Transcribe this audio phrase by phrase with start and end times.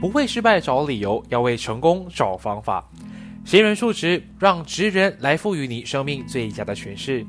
[0.00, 2.90] 不为失败找理由，要为成功找方法。
[3.44, 7.26] 闲人数值，让职人来赋予你生命最佳的诠释。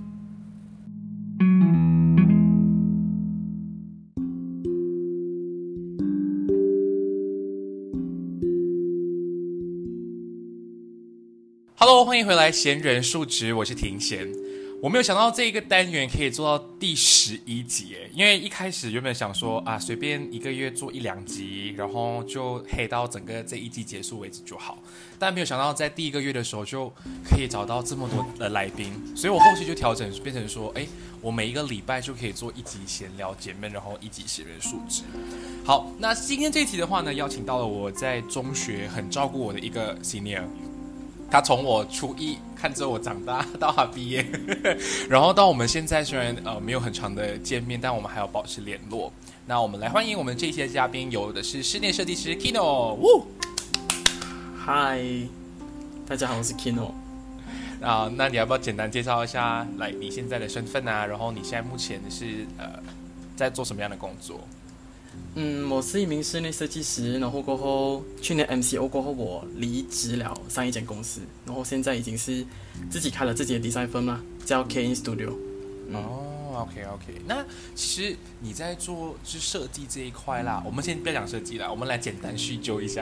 [11.76, 14.30] Hello，欢迎回来，闲人数值，我是庭贤。
[14.82, 24.80] 我没有想到这一个单元可以做到第十一集诶，因为一开始原本想说啊，随便一个月做一两集，然后就黑到整个这一季结束为止就好。
[25.20, 26.92] 但没有想到在第一个月的时候就
[27.24, 30.88] 可以找到这么多的来宾，所以我后期就调整变成说，哎，
[31.22, 35.04] 我每一个礼拜就可以做一集闲聊姐妹，然后一集写人数值。
[35.64, 40.42] 好，那今天这一题的话呢，邀请到了我在中学很照顾我的一个 senior。
[41.32, 44.26] 他从我初一看着我长大到他毕业，
[45.10, 49.12] 然后到我们现在虽然呃没有很长的见面，但我们还要保持联络。
[49.48, 52.94] 那我们来欢迎我们这些嘉宾，有的是室内设计师 Kino。
[52.96, 53.26] 呜，
[54.60, 55.02] 嗨，
[56.06, 56.92] 大家好，我是 Kino。
[57.82, 61.06] 啊，那你要不要简单介绍一下来你现在的身份啊？
[61.06, 62.68] 然后你现在目前是呃
[63.38, 64.42] 在做什么样的工作？
[65.36, 72.46] 嗯，我是一名室内设计师，然后过后去年 MCO 过后，我离职了上一间公司，然后现在已经是
[72.90, 75.34] 自己开了自己的 design firm 了，叫 K Studio。
[75.94, 83.02] 哦，OK OK，那其实你在做是设计这一块啦，我们先不要讲设计啦，我们来简单叙旧一下。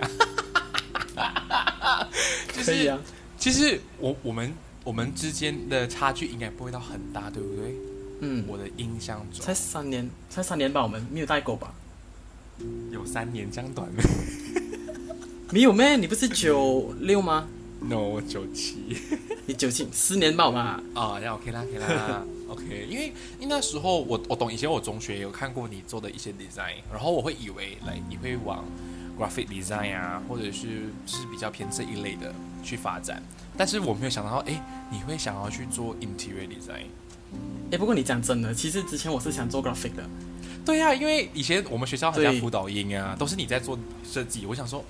[2.63, 2.99] 可以啊，
[3.39, 7.75] 其实我我们我们之间的差距应该不会到很大，对不对？
[8.21, 11.73] 嗯，我的印象中才三年，才三年吧，我们没有代沟吧？
[12.91, 14.03] 有三年这样短吗？
[15.51, 15.95] 没有咩？
[15.95, 17.47] 你不是九六吗
[17.81, 18.97] ？No，我九七。
[19.47, 20.81] 你九七四年吧嘛？
[20.93, 22.87] 啊，那 OK 啦，OK 啦， OK。
[22.87, 23.07] 因为
[23.39, 28.63] 因为那时候我我懂，以前我中学有看过你做的一些 design，然后我会以为来你会往
[29.17, 32.31] graphic design 啊，或者是是比较偏这一类的
[32.63, 33.23] 去发展。
[33.57, 36.85] 但是我没有想到，哎，你会想要去做 interior design。
[37.71, 40.07] 哎，不过你讲真的，其实之前我是想做 graphic 的。
[40.65, 44.45] 对呀，因为以前我们学校很像辅导音啊，都是你在做设计。
[44.45, 44.83] 我想说，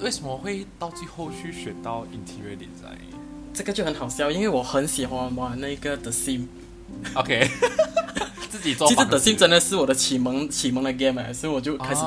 [0.00, 2.98] 为什么会到最后去选到 interior design？
[3.52, 6.46] 这个就很好笑，因为我很喜欢玩那个 The Sim。
[7.14, 7.48] OK，
[8.50, 8.88] 自己做。
[8.88, 12.00] 其实 The Sim 真的是我的启蒙启蒙的 game，所以我就开始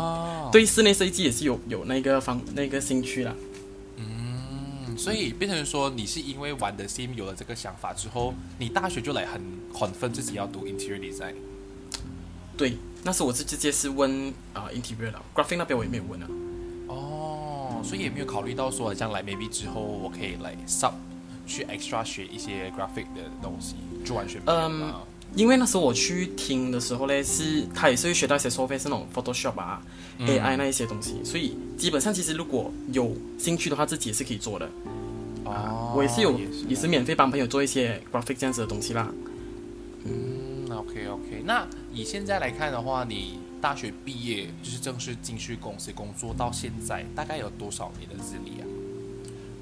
[0.52, 3.36] 对室内设计也是有有那个方那个兴趣了。
[3.98, 9.42] 嗯，所以变成说，你是因为玩 The Sim 有了这个想法之后，你大学就来很
[9.74, 11.36] 很分自己要读 interior design。
[12.58, 16.28] 对，那时我是直接是问啊，interior 了 graphic 那边我也没有问啊。
[16.88, 20.94] 哦，所以也没有考虑到说将来 maybe 之后我可以来 sub
[21.46, 24.58] 去 extra 学一些 graphic 的东西，就完全没有。
[24.58, 24.94] 嗯，
[25.36, 29.82] 因为那时候我去听的时候呢，是他也是会学到一些 software，是那种 Photoshop 啊、
[30.20, 34.68] AI 那一些东西，所以基本上其实如果有兴趣的话，自己也是可以做的。
[35.46, 36.34] 哦，我也是有，
[36.68, 39.08] 也是免费帮朋友做一些 graphic 这样子的东西啦。
[40.06, 40.12] 嗯
[40.78, 41.68] ，OK OK，那。
[41.92, 48.68] 以现在来看的话，你大学毕业就是正式进去公司工作到现在，大概有多少年的资历啊？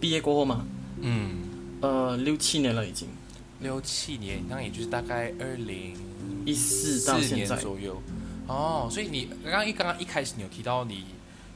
[0.01, 0.65] 毕业过后吗？
[0.99, 1.35] 嗯，
[1.79, 3.07] 呃，六七年了已经。
[3.61, 5.95] 六七年，那也就是大概二零
[6.45, 8.01] 一四到现在左右。
[8.47, 11.05] 哦，所以你刚刚一刚刚一开始你有提到你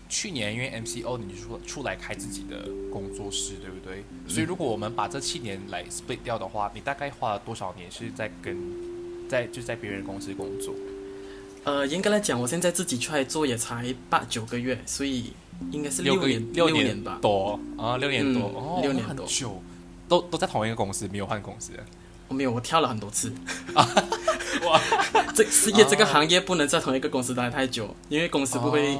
[0.07, 4.05] 去年因为 MCO 你出出来开自己的工作室，对不对？
[4.29, 8.57] 所以如果我们把这七年来 split 掉的话，你大概花了多少年是在跟？
[9.29, 10.73] 在就在别人公司工作，
[11.63, 15.31] 呃，严格来讲，我现在自己出来做也才八九个月，所以
[15.71, 19.61] 应该是六年六年吧，多啊，六年多哦，六年多，久，
[20.07, 21.71] 都都在同一个公司，没有换公司。
[22.27, 23.31] 我没有，我跳了很多次
[23.73, 23.85] 啊，
[24.65, 24.81] 哇，
[25.35, 28.97] 这事业这个行业不能在同一个公司待太久，因为公司不会，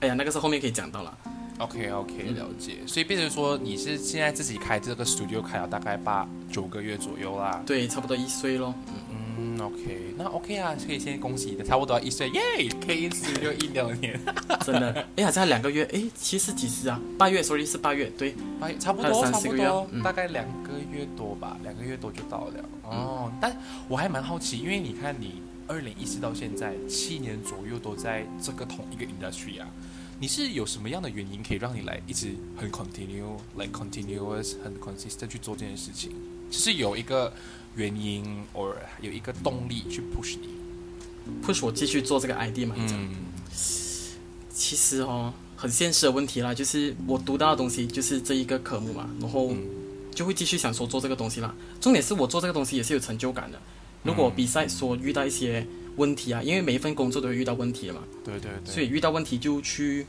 [0.00, 1.16] 哎呀，那个是后面可以讲到了。
[1.58, 2.78] OK OK，了解。
[2.86, 8.74] 所以变成说你是现在自己开这个 studio 开了大概八九个月左右啦，对，差不多一岁咯。
[8.88, 9.11] 嗯。
[9.38, 12.40] 嗯，OK，那 OK 啊，可以先恭喜的，差不多一岁，耶
[12.80, 14.20] ，K 四就一两年，
[14.64, 17.00] 真的，哎，呀，才两个月，哎，其实几时啊？
[17.18, 22.54] 八月，sorry，是八月，对，八月，差不多，差不多，大概两个月多吧，两个月多就到了。
[22.84, 23.56] 哦，但
[23.88, 29.68] 我还蛮好奇，因为你看你二零一四到现在七年左右都在这个同一个 industry 啊，
[30.20, 36.10] 你是有什么样的原因可以让你来一直很 continue，like continuous，很 consistent 去做这件事情？
[36.50, 37.32] 是有一个。
[37.76, 40.48] 原因或有一个动力去 push 你
[41.44, 42.74] ，push 我继续做这个 ID 嘛？
[42.78, 43.10] 嗯，
[44.52, 49.54] 其实哦，很现实的问题啦，就是我读到的东西就是这一个科目嘛，然后
[50.14, 51.54] 就会继续想说做这个东西啦。
[51.80, 53.58] 重点是我做这个东西也是有成就感的。
[54.02, 55.66] 如果比赛所遇到一些
[55.96, 60.06] 问题啊，因为每一份工作都会遇到问题嘛，对对对，所以遇到问题就去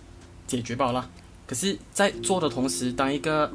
[0.48, 1.10] 解决罢了。
[1.46, 3.52] 可是，在做的同时，当一个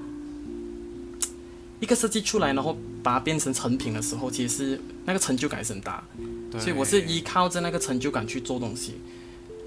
[1.80, 6.02] 一个设计出来，然后把它变成成品的时候，其实是那个成就感是很大。
[6.50, 9.00] 对所以我是依靠着那个成就感去做东西。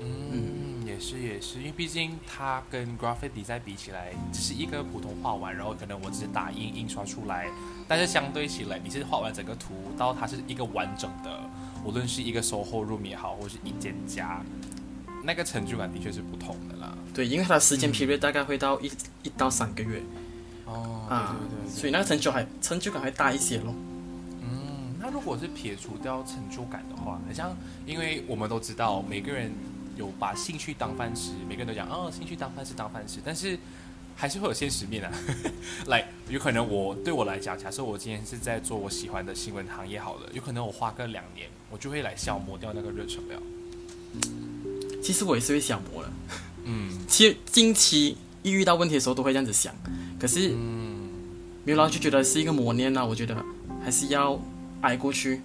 [0.02, 7.48] 嗯，也是也是，因为毕竟它跟 graphic design 比起来，只是一个普通画完，然后可能我只是打印印刷出来，
[7.88, 11.40] 但是相对起来，你是画完整个图，到它是一个完整的，
[11.86, 14.44] 无论是一个 SOHO room 也好，或是一间家，
[15.24, 16.98] 那个成就感的确是不同的啦。
[17.14, 18.92] 对，因为它的时间 period 大概会到一
[19.22, 20.02] 一到三个月
[20.72, 23.74] 哦，啊对对对，所以那个成就还成就感还大一些咯。
[24.42, 29.52] 嗯，那如果是撇除掉成就感的话，好像因为我们都知道每个人
[29.98, 33.58] 有把兴趣当饭吃，每个人都讲哦，兴趣当饭吃当饭吃，但是
[34.16, 35.12] 还是会有现实面啊。
[35.88, 43.42] 来，有可能我对我来讲，假设我今天是在做我喜欢的新闻行业好了，有可能我花个两年，我就会来消磨掉那个热忱了。
[45.02, 46.10] 其实我也是会消磨的。
[46.64, 49.74] 嗯其实近期一遇到问题的时候都会这样子想，
[50.20, 51.10] 可是嗯，
[51.64, 53.06] 没有啦，就觉得是一个磨练啊。
[53.06, 53.36] 我觉得
[53.84, 54.40] 还是要
[54.82, 55.36] 挨过去。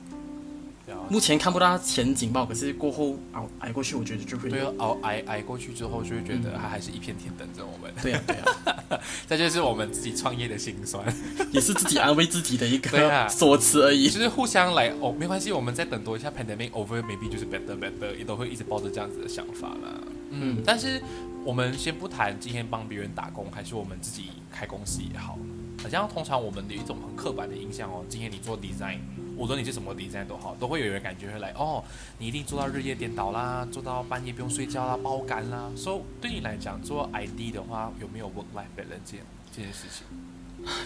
[0.88, 7.93] 了目前看不到前景吧，可是过后熬挨过去，我觉得就会对啊，熬挨挨过去之后，就会觉得它还是一片天等着我们。
[8.02, 11.04] 对呀、对呀、 这就是我们自己创业的辛酸。
[11.50, 14.08] 也是自己安慰自己的一 对啊个说辞而已。
[14.08, 20.00] 就是互相来哦，没关系，我们再等多一下 pandemic over，maybe 就是 better better，也都会一直抱着这样子的想法啦。
[20.31, 21.00] 嗯，但是
[21.44, 25.38] 我们先不谈今天帮别人打工，还是我们自己开公司也好，
[25.82, 28.99] 好像通常我们的一种很刻板的印象哦，今天你做 design，
[29.37, 31.84] 无论你是什么 design 都好，都会有人感觉会来哦，
[32.19, 35.70] 你一定做到日夜颠倒啦，做到半夜不用睡觉啦，包干啦。
[35.76, 39.14] 所、以对你来讲，做 ID 的话，有没有 work life balance
[39.55, 40.06] 这件事情？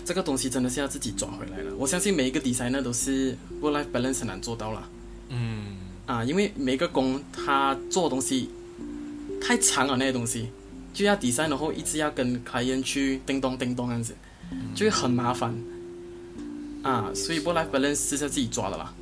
[0.05, 1.75] 这个东西真的是要自己抓回来了。
[1.77, 4.89] 我相信每一个 designer 都是 work life balance 很难做到啦。
[5.29, 8.51] 嗯，啊，因为每个工他做东西
[9.41, 10.49] 太长了，那些东西
[10.93, 14.15] 就要 design，然后一直要跟 client 去叮咚叮咚这样子，
[14.75, 15.55] 就会很麻烦
[16.83, 17.11] 啊。
[17.15, 18.95] 所以 work life balance 是要自己抓的啦。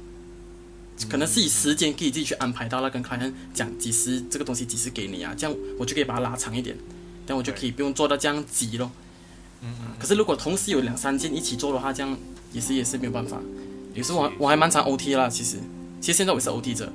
[1.08, 6.76] 可能是以时间可以自己去安排到了，跟 client 讲几时这个东西几时给你啊，这样我就可以把它拉长一点，
[7.24, 8.90] 这样我就可以不用做到这样急咯。
[9.62, 12.18] 嗯嗯可是如果同时有两三件一起做的话，这样
[12.52, 13.40] 也是也是没有办法。
[13.94, 15.58] 有时候我我还蛮常 OT 啦，其实，
[16.00, 16.92] 其实现在我也是 OT 者。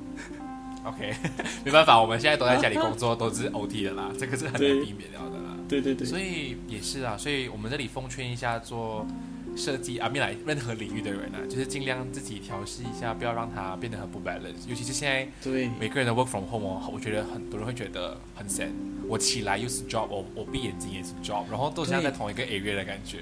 [0.85, 1.13] OK，
[1.63, 5.57] 没办法，我们现在都在家里工作，都是 OT 的啦，这个是很难避免掉的啦。
[5.67, 9.07] 对对对所以也是啊，所以我们这里奉劝一下做
[9.55, 14.67] 设计啊，未来任何领域的人啊，就是尽量自己调试一下，不要让它变得很不 balance。
[14.67, 18.69] 尤其是现在对每个人的 work from home 哦，我觉得很多人会觉得很 sad。
[19.07, 23.19] 我起来又是 job，我我闭眼睛也是 job，然后都像在同一个 area 的感觉。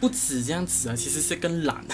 [0.00, 1.84] 不止这样子啊，其实是更懒，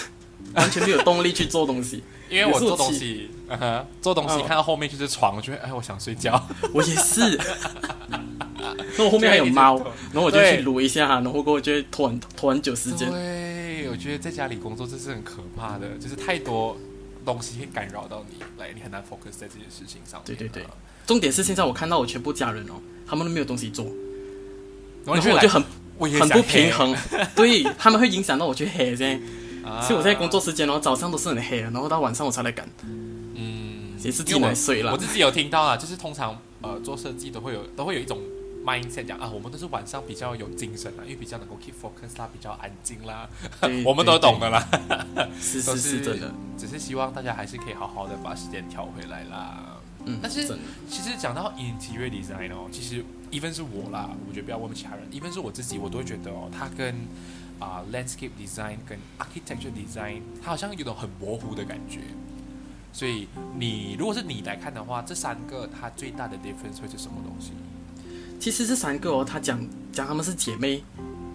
[0.55, 2.03] 完全没有动力去做东西。
[2.29, 6.41] 因为我做东西，嗯哼，做东西嗯看到后面就是床，我就会哎，我想睡觉。
[6.73, 7.39] 我也是。
[8.97, 9.77] 那我后面还有猫，
[10.11, 13.09] 然后我就去撸一下，然后过后就会拖很拖很久时间。
[13.11, 16.75] 对，我觉得在家里工作这是很可怕的，就是太多
[17.23, 20.21] 东西会干扰到你，来你很难 focus 在这件事情上。
[20.25, 20.63] 对对对
[21.05, 23.85] 重点是现在我看到我全部家人哦，他们都没有东西做，
[25.05, 25.63] 然后我就很
[25.99, 26.95] 我很不平衡，
[27.35, 29.19] 对他们会影响到我去黑这样。
[29.65, 29.81] 啊。
[29.81, 38.19] 所以我在工作时间，然后早上都是很黑，然后到晚上我才来赶，嗯，也是自己因为我来睡了我自己有听到啊，就是通常呃做设计都会有都会有一种
[38.65, 43.29] mindset 讲啊，我们都是晚上比较有精神啊，因为比较能够 keep focus 啦，比较安静啦，
[43.85, 44.67] 我们都懂的啦。
[45.39, 49.77] 是 都是是真的，只是希望大家还是可以好好的把时间调回来啦。
[50.07, 50.47] 嗯，但是
[50.89, 56.95] 其实讲到 interior design 哦，其实 even 是我啦，我觉得不要问其他人，even 是我自己，我都会觉得哦，它跟
[57.59, 61.99] 啊、landscape design 跟 architecture design，它好像有种很模糊的感觉。
[62.91, 67.51] 所以你如果是你来看的话，这三个它最大的 difference 会是什么东西？
[68.39, 70.83] 其实这三个哦，他讲讲他们是姐妹，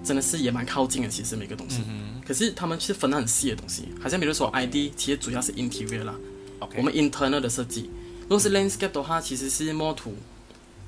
[0.05, 1.09] 真的是也蛮靠近的。
[1.09, 6.15] 其实每个东西，嗯可是他们是分得很细的东西，好像比如说 ID，其实主要是 interior 啦
[6.77, 7.91] 我们 internal 的设计。
[8.23, 10.15] 如果是 landscape 的话，其实是 mor 图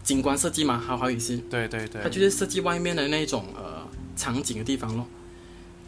[0.04, 3.86] 景观设计嘛，好好也是，对对对，它就是设计外面的那种呃
[4.16, 5.06] 场景的地方咯。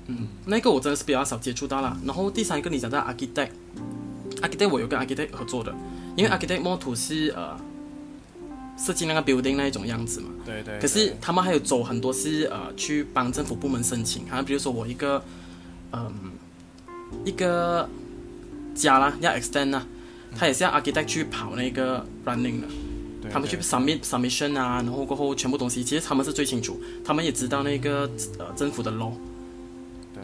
[0.06, 1.96] 嗯，那个我真的是比较少接触到啦。
[2.04, 5.74] 然后第三个你讲到 architect，architect 我有跟 architect 合作的，
[6.16, 7.56] 因为 architect 摸图是呃
[8.76, 10.28] 设计那个 building 那一种样子嘛。
[10.44, 15.22] 对对，可是他们还有走很多是呃去帮政府部门申请，好像比如说我一个
[15.92, 16.12] 嗯、
[17.24, 17.88] 一个
[18.74, 19.86] 家啦要 extend 啦，
[20.36, 22.66] 他也是要 architect 去跑那个 running 的，
[23.30, 23.62] 他们去对。
[23.62, 29.18] submit submission 啊，然后过后全部东西，其实他们是最清楚，他们也知道那个呃政府的 law，对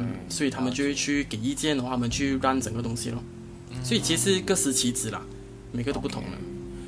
[0.01, 3.23] 嗯，所以他们就会去给意见，的话他们去 run 整个东西咯。
[3.85, 5.25] 所以其实各司其职啦，
[5.73, 6.31] 每个都不同的。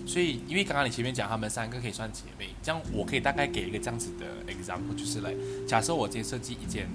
[0.04, 5.32] 所以因为刚刚你前面讲他们三个可以算姐妹，这样我可以大概给一个这样子的 example，就是来
[5.66, 6.88] 假设我今天设计一间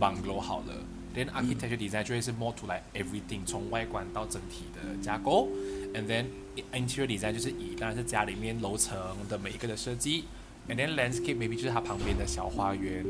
[0.00, 0.74] bungalow 好了
[1.14, 5.48] ，then architecture design 就会是 more to like everything，从外观到整体的架构
[5.94, 6.24] ，and then
[6.72, 8.96] interior design 就是以当然是家里面楼层
[9.28, 10.24] 的每一个的设计
[10.68, 13.04] ，and then landscape maybe 就是它旁边的小花园。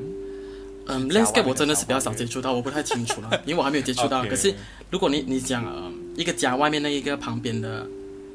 [0.88, 4.25] 嗯，landscape 我真的是比较少接触到，我不太清楚了， 因为我还没有接触到。
[4.25, 4.55] 可是
[4.90, 7.87] 如果你你讲呃一个家外面那一个旁边的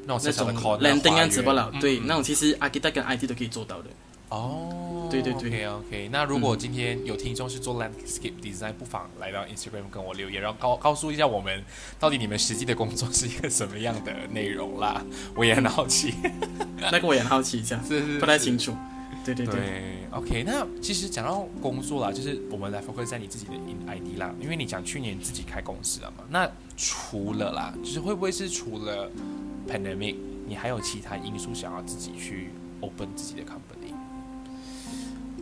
[0.06, 3.84] 那种小那种小的 corner landing 样子不了，对，嗯那种其实 architect 跟 ID 都可以做到的。
[4.28, 11.62] 哦，对对对 OK OK，那如果今天有听众是做 landscape design，不妨来到 Instagram 跟我留言，然后告告诉一下我们
[12.00, 15.02] 到底你们实际的工作是一个什么样的内容啦，
[15.36, 16.14] 我也很好奇。
[16.90, 18.74] 那个我也很好奇一下， 是是不太清楚。
[19.24, 29.10] 对对对，对，OK，那其实讲到工作啦，就是我们来 focus 在你自己的 in ID 啦，因为你讲去年自己开公司了嘛，那除了啦，就是会不会是除了
[29.68, 32.50] pandemic，你还有其他因素想要自己去
[32.80, 33.94] open 自己的 company？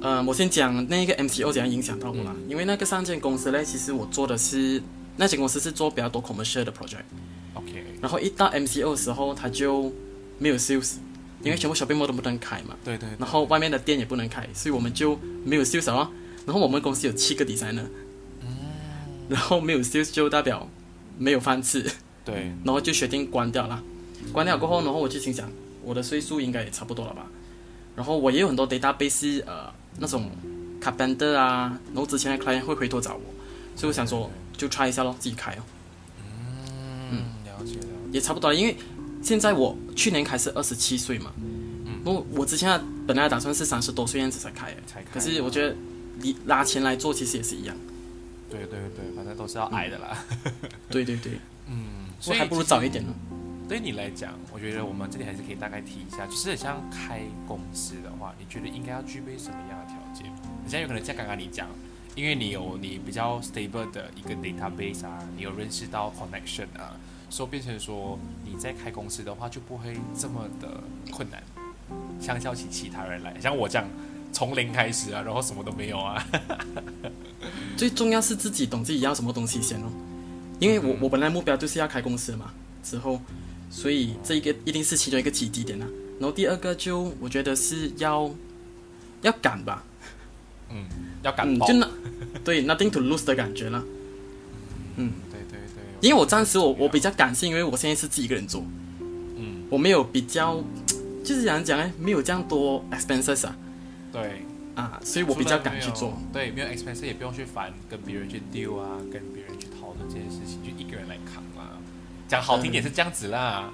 [0.03, 2.35] 呃，我先讲那个 MCO 怎样影响到我啦。
[2.49, 4.83] 因为那个上间公司呢，其实我做的是
[5.17, 9.93] 那间公司是做比较多 commercial 的 project，OK，然后一到 MCO 的时候，它就
[10.39, 10.95] 没有 sales，
[11.43, 16.11] 因为全部 shopping mall 都不能开嘛，对对对然后外面的店也不能开，所以我们就没有 sales 哦。
[16.47, 17.85] 然后我们公司有七个 designer，
[19.29, 20.69] 然后没有 sales 就代表
[21.19, 21.85] 没有饭吃，
[22.25, 23.83] 对，然后就决定关掉了。
[24.33, 25.51] 关掉过后，然后我就心想，
[25.83, 27.27] 我的岁数应该也差不多了吧。
[27.97, 30.31] 然后我也有很多 database 呃那种
[30.81, 33.23] carpenter 啊，然后之前的 client 会回头找我，
[33.77, 35.63] 所以我想说就 try 一下咯，自己开哦，
[37.11, 37.89] 嗯，了解了解。
[38.13, 38.53] 也差不多。
[38.53, 38.77] 因为
[39.23, 45.77] 现在我去年开始二十七岁嘛，嗯，我我之前本来打算是三十多岁样子才开，才开可是我觉得
[46.21, 47.77] 你拿钱来做其实也是一样。
[48.49, 50.25] 对对对，反正都是要挨的啦。
[50.89, 51.33] 对对对，
[51.69, 53.13] 嗯，所以还不如早一点呢。
[53.69, 60.27] 对你来讲，我觉得我们这里还是可以大概提一下，就是像开公司的话，你觉得应该要具备什么样的条件？
[60.65, 61.69] 你现在有可能像刚刚你讲，
[62.17, 66.99] 因为你有你比较 stable 的一个 database 啊，你有认识到 connection 啊，
[67.31, 70.69] 所以变成说你在开公司的话就不会这么的
[71.11, 71.43] 困难，
[72.21, 73.89] 相较起其他人来，像我这样
[74.33, 76.23] 从零开始啊，然后什么都没有啊。
[77.79, 79.87] 最重要是自己懂自己要什么东西先哦，
[80.59, 83.21] 因为我我本来目标就是要开公司嘛，之后，
[83.71, 85.87] 所以这一个一定是其中一个起底点啦。
[86.19, 88.31] 然后第二个就我觉得是要
[89.23, 89.83] 要敢吧，
[90.69, 90.85] 嗯，
[91.23, 91.67] 要敢嗯，爆。
[91.67, 91.89] 就那
[92.45, 93.83] 对 nothing to lose 的感觉啦。
[94.97, 95.13] 嗯，
[96.01, 98.65] 因为我暂时我我比较感性因为我现在是自己一个人做，
[99.01, 100.63] 嗯，我没有比较，
[101.25, 103.57] 就是讲讲呢，没有这样多 expenses 啊
[104.13, 104.43] 对。
[104.77, 106.17] 啊，所以我比较敢去做。
[106.33, 111.77] 对，没有 expenses 也不用去烦跟别人去 deal 啊，跟别人去讨论这件事情，就一个人来扛啦。
[112.29, 113.69] 讲好听点是这样子啦，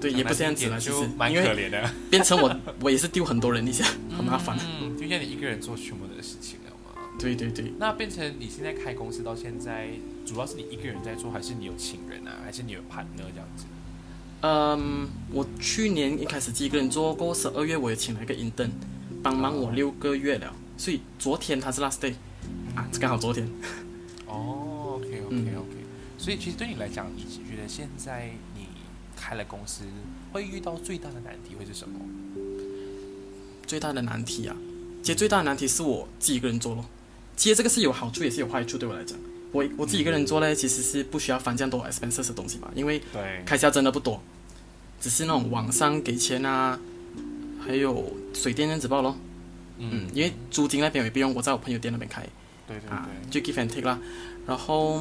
[0.00, 1.90] 对，也不是这样子啦，就蛮可怜的。
[2.10, 4.58] 变成我我也是丢很多人一下，很麻烦。
[4.82, 6.69] 嗯，就像你一个人做全部的事情了嘛。
[7.20, 9.90] 对对对，那变成你现在开公司到现在，
[10.24, 13.66] 主要是你一个人在做，还是你有请人啊，还是你有 partner 这样子？
[14.40, 18.70] 嗯，我去年一开始自己一个人做，过十二月我也请了一个 intern，
[19.22, 22.14] 帮忙我六个月了，所以昨天他是 last day，
[22.74, 23.46] 啊，刚好昨天。
[24.26, 25.76] 哦，OK OK 嗯 OK，、
[26.16, 28.66] 所以其实对你来讲，你觉得现在你
[29.14, 29.84] 开了公司，
[30.32, 32.00] 会遇到最大的难题会是什么？
[33.66, 34.56] 最大的难题啊，
[35.02, 36.84] 其实最大的难题是我自己一个人做咯。
[37.40, 39.18] 其实这个是有好处也是有坏处，对我来讲，
[39.50, 44.20] 我我自己一个人做呢，其实是不需要翻这样多 expenses 的东西嘛，因为对，开销真的不多，
[45.00, 46.78] 只是那种网上给钱啊，
[47.66, 49.16] 还有水电这样子报咯。
[49.78, 52.20] 嗯，因为租金那边也不用，我在我朋友店那边开
[52.68, 53.98] 对对啊对，，就 give and take 啦。
[54.46, 54.98] 然后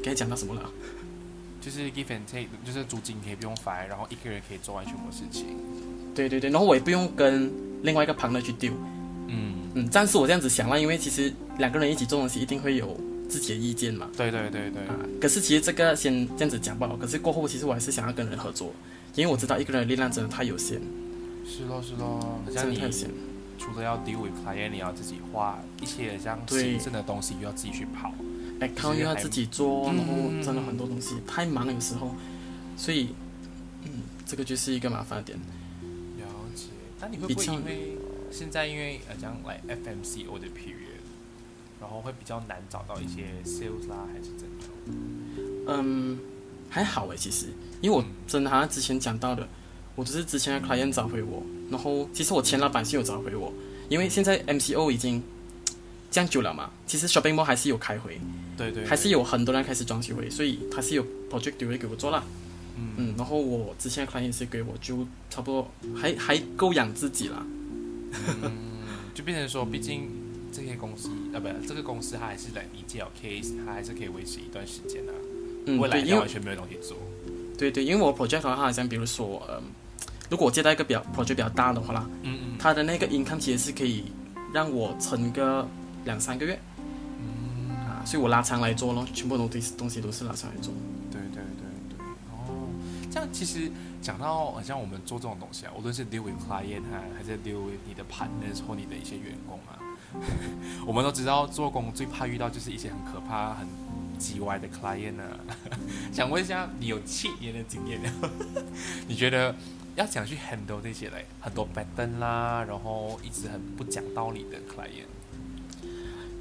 [0.00, 0.70] 刚才讲到什么了？
[1.60, 5.56] 就是 give and take，就是租金可以不用烦，然后一个人可以做完全部事情。
[6.14, 7.52] 对对对，然后我也不用跟
[7.82, 8.72] 另外一个 partner 去丢。
[9.26, 14.08] 嗯，嗯，暂时我这样子想了，因为其实两个人一起做东西，一定会有自己的意见嘛。
[14.16, 18.72] 对对对对，啊，可是其实这个先这样子讲不好，可是过后其实我还是想要跟人合作，
[19.14, 20.80] 因为我知道一个人的力量真的太有限，
[21.44, 23.10] 是咯是咯，真的太有限。
[23.58, 28.12] 除了要 deal with client，你要自己画一些像对行政的东西，又要自己去跑。
[28.60, 30.12] account 又要自己做，嗯然后
[30.44, 32.14] 真的很多东西太忙了有时候，
[32.76, 33.08] 所以
[33.84, 33.90] 嗯，
[34.24, 35.38] 这个就是一个麻烦点。
[36.18, 36.66] 了解，
[37.00, 37.98] 那你会不比较会因为
[38.30, 41.02] 现在因为呃讲来 FMCO 的 period，
[41.80, 45.68] 然后会比较难找到一些 sales 啦，还是怎样？
[45.68, 46.18] 嗯，
[46.68, 47.46] 还好诶，其实，
[47.80, 49.48] 因为我真的好像之前讲到的，
[49.94, 53.52] 我只是之前的 client 找回我，然后其实我前老板是有找回我，
[53.88, 55.22] 因为现在 MCO 已经
[56.10, 58.20] 这样久了嘛，其实 shopping mall 还是有开会，
[58.56, 62.22] 对对，还是有很多人开始装修回，所以他是有 project 丢回给我做啦。
[62.76, 67.46] 嗯，然后我之前的 client 也是给我就差不多还还够养自己啦。
[68.42, 68.52] 嗯，
[69.14, 70.08] 就变成说，毕竟
[70.52, 75.12] 这些公司啊，不，这个公司它还是来你接了 case，它还是可以维持一段时间的、
[75.66, 76.96] 嗯，未来完全没有东西做。
[77.56, 79.62] 对对，因为我 project 的话，好像比如说，嗯，
[80.30, 84.04] 如果我接到一个比较 project 比较大的话啦，嗯嗯它的那个 income 其实是可以
[84.52, 85.66] 让我撑个
[86.04, 86.58] 两三个月
[87.20, 90.72] 嗯，啊，所以我拉长来做咯，全部东西东西都是拉长来做。
[93.14, 93.70] 对对对对，哦，这样其实
[94.02, 99.78] 讲到好像我们做这种东西啊，无论是 deal with client 啊，还是 deal with 你的 partners 或你的一些员工啊，
[100.86, 103.66] 我们都知道做工最怕遇到就是一些很可怕、很
[104.18, 105.38] 叽歪的 client 啊。
[106.12, 108.00] 想问一下，你有七年的经验，
[109.06, 109.54] 你觉得
[109.96, 114.58] 要想去 handle 这些嘞，很多 bad 待啦，然后一直很不讲道理的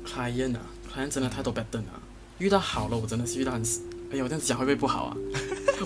[0.06, 0.62] client，client 啊
[0.92, 2.02] ，client 真的太多 bad 啊，
[2.40, 3.62] 遇到好了，我真的是遇到很，
[4.12, 5.16] 哎呀，我这样子讲会不会不好啊？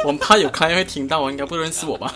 [0.06, 2.14] 我们怕有 client 会听到，我应该不认识我吧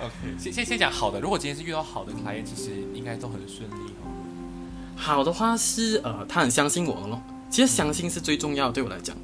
[0.00, 4.08] ？OK，先先先讲好的，如果今天是遇到好的 client，其实应该都很顺利哦。
[4.96, 7.20] 好的话是呃，他很相信我的咯。
[7.50, 9.16] 其实相信是最重要的，对我来讲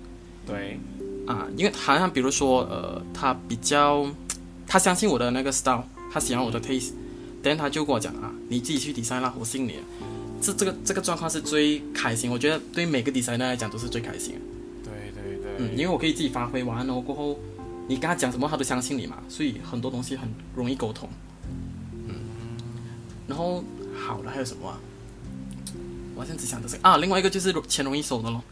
[0.46, 0.78] 对，
[1.26, 4.06] 啊，因为好像比如说呃，他比较
[4.66, 6.92] 他相信我的那个 style，他喜欢我的 taste，
[7.42, 9.78] 等他就跟我讲啊，你自己去 design 啦，我信你。
[10.40, 14.40] 这这个这个状况是最开心，我觉得对每个 designer 来讲都是最开心的。
[15.58, 17.38] 嗯，因为我可以自己发挥完了过后，
[17.88, 21.08] 你跟他讲什么他都相信你嘛，所以很多东西很容易沟通。
[22.08, 22.14] 嗯，
[23.26, 23.62] 然后
[23.96, 24.78] 好了还有什么啊？
[26.16, 28.42] 我现在只想的是啊，另外一个就是钱容易收的咯。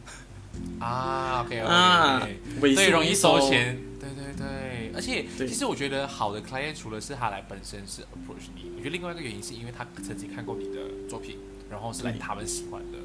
[0.81, 2.29] 啊，OK OK，, 啊，
[2.61, 3.39] 尾对，数容易收。
[3.41, 11.39] 钱，对对对，而且其实我觉得好的 client 除了是他来本身是 approach 你，我觉得另外一个原因是因为他曾经看过你的作品，
[11.71, 12.99] 然后是来他们喜欢的。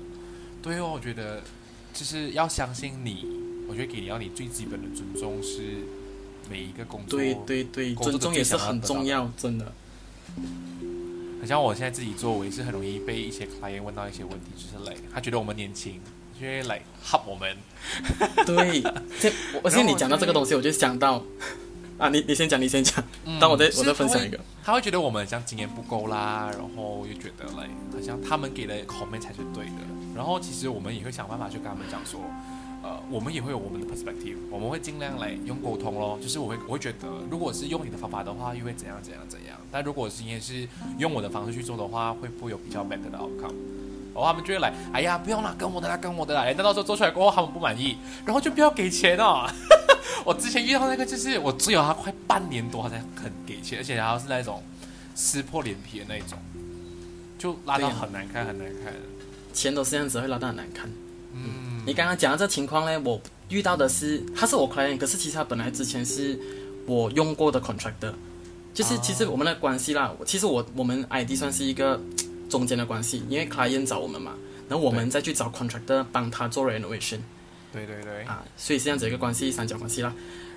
[0.62, 1.42] 对哦，我觉得
[1.94, 3.28] 就是要相信你，
[3.68, 5.62] 我觉得给你要你最基本的尊重是
[6.50, 9.72] 每一个工作，对对对，尊重也是很重要，真的。
[11.40, 16.00] 很像我现在自己做，我也是很容易被一些 client 问到一些问题，就是来他觉得我们年轻，
[16.34, 17.56] 就会来 help 我们。
[18.46, 18.82] 对，
[19.20, 21.24] 这我我现在你讲到这个东西，我就想到
[21.98, 23.04] 啊，你你先讲，你先讲，
[23.40, 24.40] 当我再我再分享一个。
[24.64, 29.82] 他会觉得我们像经验不够啦，然后又觉得来好像他们给的 comment 才是对的，
[30.16, 32.20] 然后其实我们也会想办法去跟他们讲说，
[32.88, 40.66] 呃，我们也会有我们的 perspective，我们会尽量来用沟通咯，就是我会我会觉得，如果是用你的方法的话，又会怎样怎样怎样，但如果今天是
[40.98, 43.54] 用我的方式去做的话，会不会有比较 better 的 outcome？
[44.16, 46.44] 然后他们就会来，哎呀，不用啦，跟我的啦，跟我的啦。
[46.44, 49.46] 哎，那到时候做出来过后，他们不满意，然后就不要给钱哦。
[50.24, 54.64] 我之前遇到那个，就是我只有他快半年多，他才肯给钱，而且还要是那种
[55.14, 56.40] 撕破脸皮的那种，
[57.38, 58.94] 就拉到很难看，很难看。
[59.54, 60.90] 钱都是这样子，会拉到很难看。
[61.34, 66.38] 嗯，你刚刚讲的这情况呢，我遇到的是他是我 client，可是其实他本来之前是
[66.86, 68.12] 我用过的 contractor，
[68.74, 71.98] 就是哦其实我们的关系啦，其实我我们 ID 算是一个
[72.50, 74.34] 中间的关系，因为 client 找我们嘛，
[74.68, 77.20] 然后我们再去找 contractor 帮他做 renovation
[77.72, 80.14] 对对对，啊，所以是这样子一个关系，三角关系啦。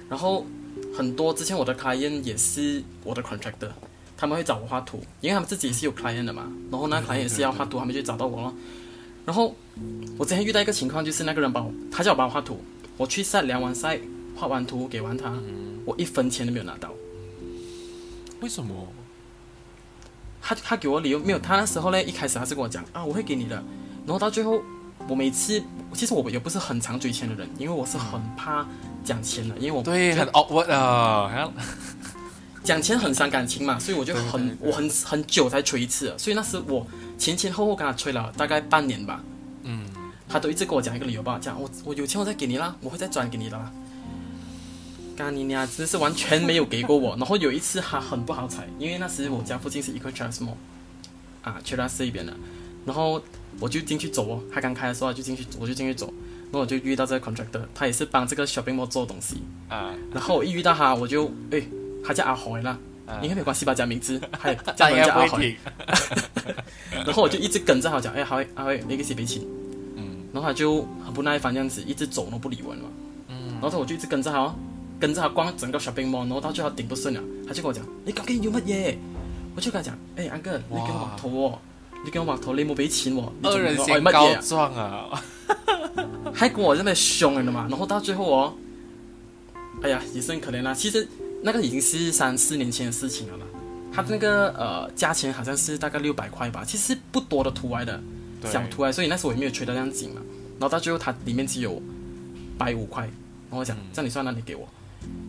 [0.09, 0.45] 然后
[0.93, 3.71] 很多之前我的 client 也是我的 contractor，
[4.17, 8.53] 他们会找我画图，因为他们自己也是有 client 的嘛，然后那对 client 也是要画图，他们就找到我了。
[9.25, 9.55] 然后
[10.19, 12.61] 我之前遇到一个情况，就是那个人帮我，他叫我帮我画图，
[12.97, 14.01] 我去 set 量完 site，
[14.37, 15.33] 画完图给完他，
[15.85, 16.91] 我一分钱都没有拿到。
[18.41, 18.89] 为什么？
[20.43, 23.57] 他他给我理由没有，他那时候呢一开始他是跟我讲啊我会给你的，
[24.07, 24.63] 然后到最后
[25.07, 28.67] 我每次其实我也不是很常追钱的人，因为我是很怕
[29.05, 31.53] 讲钱的，因为我对，很哦，我呃，好像
[32.63, 36.87] 讲钱很伤感情嘛，所以我就很我很很久才吹一次，所以那时我
[37.19, 39.23] 前前后后跟他吹了大概半年吧，
[39.63, 39.87] 嗯，
[40.29, 43.73] 他都一直跟我讲一个理由吧，讲我我有钱我再给你啦，我会再转给你的啦。
[45.17, 47.15] 干你娘，真是完全没有给过我。
[47.21, 50.55] 然后有一次他很不好彩，因为那时我家附近是一个 Transmall，
[51.43, 52.33] 啊 e r a s 这一边的，
[52.87, 53.23] 然后
[53.59, 56.07] 我就进去走哦，他刚开的时候就进去，我就进去走，
[56.45, 61.69] 然后我就遇到这个 contractor，他也是帮这个 shopping mall 做东西，啊，然后我一遇到他，我就诶，
[62.05, 63.75] 他叫阿海啦，啊应该没关系吧？
[63.75, 65.57] 讲名字， 他也叫应人家阿海，该不会停。
[67.07, 69.43] 然后我就一直跟着他讲，哎，阿海阿海，那个是别钱。
[69.97, 72.83] 嗯然后他就很不耐烦这样子，一直走，都不理我嘛。
[73.29, 74.55] 嗯，然后我就一直跟着他哦，
[75.01, 78.95] 跟着他逛整个 shopping mall，然后到最后顶不顺了，他就跟我讲：你究竟要乜嘢？
[79.57, 81.59] 我就跟他講：誒、安哥，你給我畫圖喎，
[82.05, 84.41] 你給我畫圖，你冇俾錢喎，你二人仲先告愛乜嘢啊？
[84.41, 85.23] 狀啊！
[86.33, 87.67] 還跟我在那邊兇，你知道嗎？
[87.69, 88.55] 然後到最後哦，
[89.83, 90.73] 哎呀，也是很可憐啦。
[90.73, 91.05] 其實
[91.43, 93.47] 那个已经是三四年前的事情了嘛。
[93.93, 98.01] 他那个呃价钱好像是大概六百块吧，其实不多的圖來的，
[98.41, 100.21] 對小圖來，所以那时候我也沒有吹得那样紧嘛。
[100.59, 101.83] 然后到最后它里面只有
[102.57, 104.69] 百五块，然后我讲嗯这样你算那，你给我，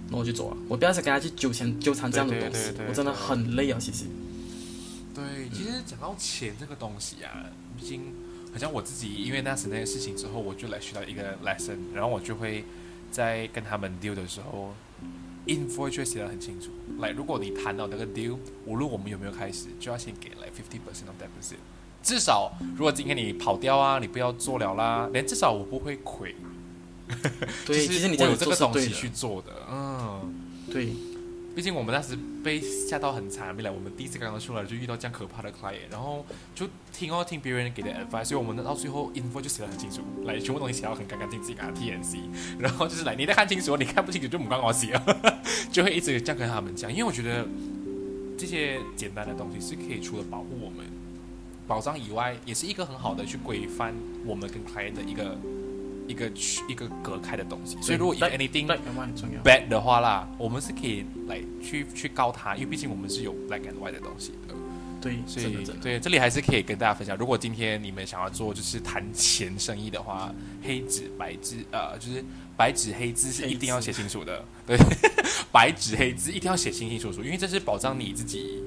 [0.08, 0.58] 然后我就走了。
[0.70, 4.06] 我不要再跟他去纠缠纠缠这样的对东西对对，对我真的很累啊，其实。
[5.16, 7.46] 对，其实讲到钱这个东西啊，
[7.80, 8.02] 毕竟
[8.54, 12.64] 好像我自己因为那时那些事情之后，我就来学到一个 lesson，然后我就会
[13.12, 14.74] 在跟他们 deal 的时候
[15.48, 16.70] ，info 就会写得很清楚。
[17.00, 21.58] 来，如果你谈到那个 deal，无论我们有没有开始，就要先给来 fifty percent of deposit。
[22.04, 26.36] 至少，如果今天你跑掉啊，你不要做了啦，连至少我不会亏。
[27.66, 29.10] 对，其实你有这个东西去。
[29.10, 30.36] 做的，嗯。
[30.72, 30.94] 对，
[31.54, 42.20] 毕竟我们那时被吓到很惨，未来我们第一次刚刚出来就遇到这样可怕的 client，然后就听哦听别人给的 advice，所以我们到最后 info 就写得很清楚，来全部东西写到很干干净净啊 TNC，
[42.58, 45.00] 然后就是来你得看清楚，你看不清楚就不关我写，
[45.72, 47.46] 就会一直这样跟他们讲，因为我觉得
[48.38, 50.86] 这些简单的东西是可以除了保护我们
[51.68, 53.94] 保障以外，也是一个很好的去规范
[54.26, 55.38] 我们跟 client 的一个
[56.08, 58.68] 一个区一个隔开的东西，所以如果 if anything
[59.44, 64.54] bad 的话啦，我们是可以来去去告他，因为毕竟我们是有 black and white 的东西的，
[65.02, 65.66] 对，所以。
[65.82, 67.18] 对这里还是可以跟大家分享。
[67.18, 70.34] 如果今天你们想要做就是谈钱生意的话，
[70.64, 72.24] 黑纸白字呃就是
[72.56, 74.78] 白纸黑字是一定要写清楚的， 对，
[75.52, 78.62] 白纸黑字一定要写清清楚楚，因为这是保障你自己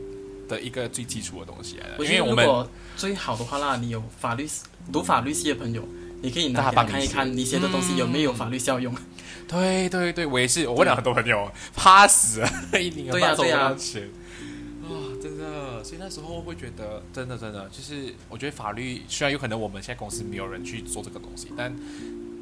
[0.49, 1.94] 的一个最基础的东西来的。
[1.99, 4.49] 我因为我们最好的话啦，你有法律
[4.92, 5.87] 读法律系的朋友，
[6.25, 8.95] 你可以拿帮看一看，你写的东西有没有法律效用。
[9.47, 12.49] 对对对，我也是，我问了很多朋友，怕死了，
[12.81, 13.57] 一年半钱。
[13.57, 13.77] 啊，
[15.23, 21.75] 真的，所以那时候会觉得，真的真的，就是我觉得法律虽然有可能我们现在公司没有人去做这个东西，但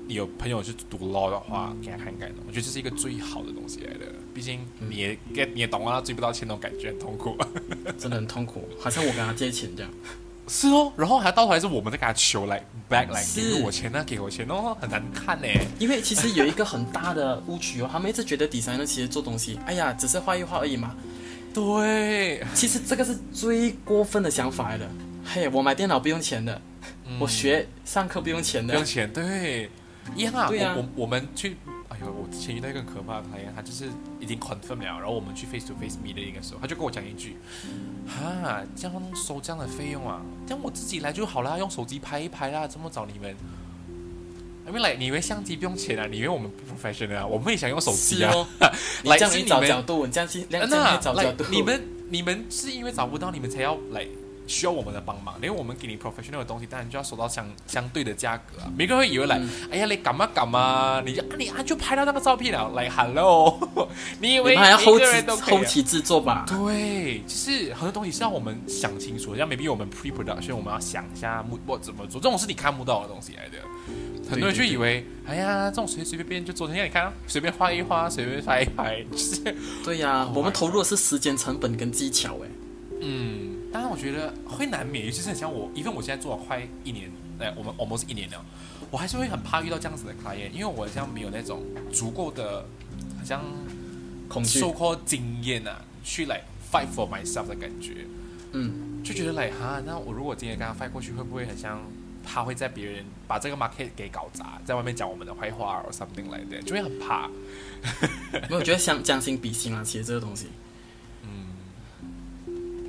[0.08, 4.06] 你有朋友去读 law 的话，给他看看，我觉得这是一个最好的东西来的。
[4.34, 7.36] 毕竟你也 get 你也懂啊，追不到钱那种感觉很痛苦。
[7.98, 9.90] 真的很痛苦，好像我跟他借钱这样。
[10.48, 15.46] 是哦，然后还到头来是我们在给他求来 back 来是给我钱啊，给我钱哦，很难看呢。
[15.78, 20.94] 因为其实有一个很大的误区哦，他们一直觉得 designer 其实做东西，哎呀，只是画一画而已嘛。
[21.54, 24.88] 对，其实这个是最过分的想法来的。
[25.24, 26.60] 嘿，我买电脑不用钱的，
[27.20, 28.84] 我学上课不用钱的不用。
[28.84, 29.70] 钱，对，
[30.16, 30.48] 一样啊。
[30.48, 31.56] 对啊我我我们去，
[31.88, 33.84] 哎呦，我之前遇到一个很可怕的 client，他就是
[34.18, 37.36] 已经 confirm 了，然后我们去 face to face meeting 的时候，他就跟我讲一句，
[38.06, 43.34] 哈，这样收这样的费用啊，这样我自己来就好啦，用手机拍一拍啦，这么找你们。
[44.64, 46.06] 因为来，你以为相机不用钱啊？
[46.08, 47.26] 你以为我们不 professional 啊？
[47.26, 48.30] 我们也想用手机啊。
[48.30, 48.46] 是哦，
[49.02, 51.42] 你来这样你找角度，你这样去，这样那去找角度。
[51.44, 54.06] 来你们你们是因为找不到，你们才要来
[54.46, 58.70] 需要我们的帮忙，因为我们给你 professional 的东西，当然就要收到相相对的价格啊。
[58.76, 61.02] 每个人会以为来，嗯哎呀，你干嘛干嘛？
[61.04, 63.58] 你就啊你啊就拍到那个照片了，来 hello，
[64.20, 65.04] 你以为你们还要后期
[65.42, 66.44] 后期制作吧？
[66.48, 73.58] 对，就是很多东西是要我们想清楚，像 maybe 我们 pre production 我们要想一下 mood board 怎么做，这种是你看不到的东西来的。
[74.30, 82.48] 很多人就以为，哎呀，这种随随便便就做成，让你看啊，随便画一画，随便拍一拍，就是对呀、Oh 我们投入的是时间成本跟技巧哎。
[83.02, 88.44] 嗯，当然我觉得会难免，尤其是很像我，因为我现在做了快一年，哎，我们 almost 一年了，
[88.90, 92.66] 我还是会很怕遇到这样子的 client，因为我好像没有那种足够的，
[93.18, 93.42] 好像
[94.28, 94.60] 恐惧。
[94.60, 98.06] so called 经验啊，去来 fight for myself 的感觉，
[98.52, 101.80] 嗯，就觉得来哈，那我如果今天跟他 fight 过去，会不会很像
[102.24, 107.28] 他会在别人把这个 market 给搞砸，在外面讲我们的坏话 or something like that，就会很怕。
[108.48, 110.46] 没有，我觉得相将心比心啊，其实这个东西。
[110.46, 110.50] 嗯，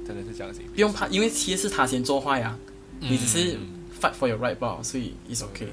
[0.06, 2.58] 真的是这样子，不用怕，因为其实是他先做坏呀、
[3.00, 3.60] 你只是嗯
[4.02, 5.68] fight for your right 吧，所以 it's okay。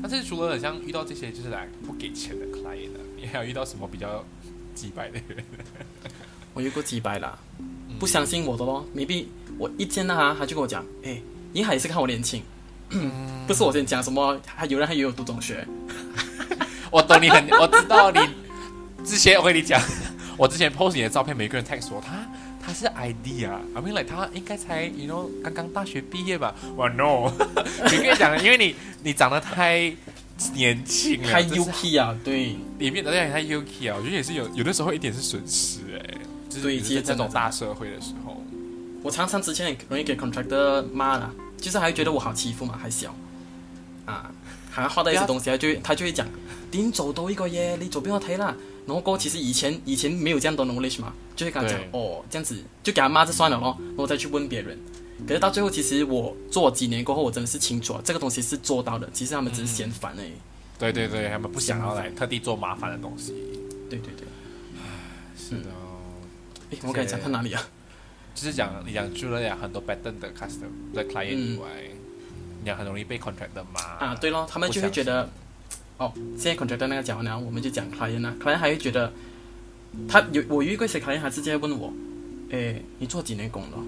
[0.00, 4.24] 但是除了很像遇到这些就是来不给钱的 client 呢，你还有遇到什么比较
[4.74, 5.44] 击败的人？
[6.54, 8.86] 我遇过几百啦，嗯不相信我的咯。
[8.94, 9.26] maybe
[9.58, 11.20] 我一见到他，他就跟我讲，哎，
[11.52, 12.42] 你还也是看我年轻，
[12.90, 13.10] 嗯
[13.48, 15.66] 不是我先讲什么，还有人还以为我读中学，
[16.92, 18.20] 我懂你很，我知道你
[19.04, 19.82] 之前我跟你讲，
[20.36, 22.27] 我之前 post 你的照片，每个人 text 我他他
[22.78, 26.54] 是 ID 啊，I mean like 他应该才 you know 刚刚大学毕业吧？
[26.76, 27.30] 哇 no，
[27.90, 29.92] 你跟你讲，因为你你长得太
[30.54, 36.14] 年轻了，太 UK 啊，对，里面的人太 UK 啊，我觉得也是有有的时候一点是损失哎、
[36.48, 38.40] 就是对尤其是这种大社会的时候，
[39.02, 43.12] 我常常之前很容易给 contractor 骂啦，就是还会觉得我好欺负嘛，还小
[44.06, 44.30] 啊，
[44.70, 46.26] 好像画到一些东西，他就会他就会讲，
[46.70, 47.76] 點做到呢個嘢？
[47.76, 48.54] 你做俾我睇啦。
[48.88, 54.78] 然後過後其实以前以前没有这样多 knowledge 嘛，就會跟他講對哦，这样子就给他骂就算了咯，然后再去问别人。
[55.26, 60.32] 可是到最后，其实我做了幾年过后，我真的是清楚啊，这个东西是做到的，其实他们只是嫌烦而已。
[60.78, 63.32] 对对对，他们不想要来特地做麻烦的东西。
[63.90, 64.26] 對對對，
[65.36, 66.00] 是的哦，
[66.70, 67.62] 誒，我刚才讲到哪里啊？
[68.34, 71.66] 就是讲你讲除了讲很多 pattern 的 customer 的 client 以外，
[72.60, 75.28] 你讲很容易被 contract 的嘛啊，对咯，他们就会觉得
[75.98, 79.12] 哦，现在 contractor 那个讲完了，我们就讲 client 啦，client 还会觉得
[80.08, 81.92] 他有我遇过一些 client 还直接问我，
[82.50, 83.78] 诶，你做几年工了？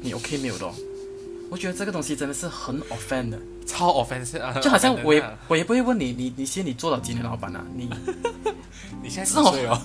[0.00, 0.72] 你 OK 没有的哦？
[1.50, 4.52] 我觉得这个东西真的是很 offend 的，超 offensive 啊！
[4.62, 7.64] 就好像我也我也不会问你，你你现在你做了几年老板啊？
[7.74, 7.88] 你
[9.02, 9.80] 你现在几岁哦？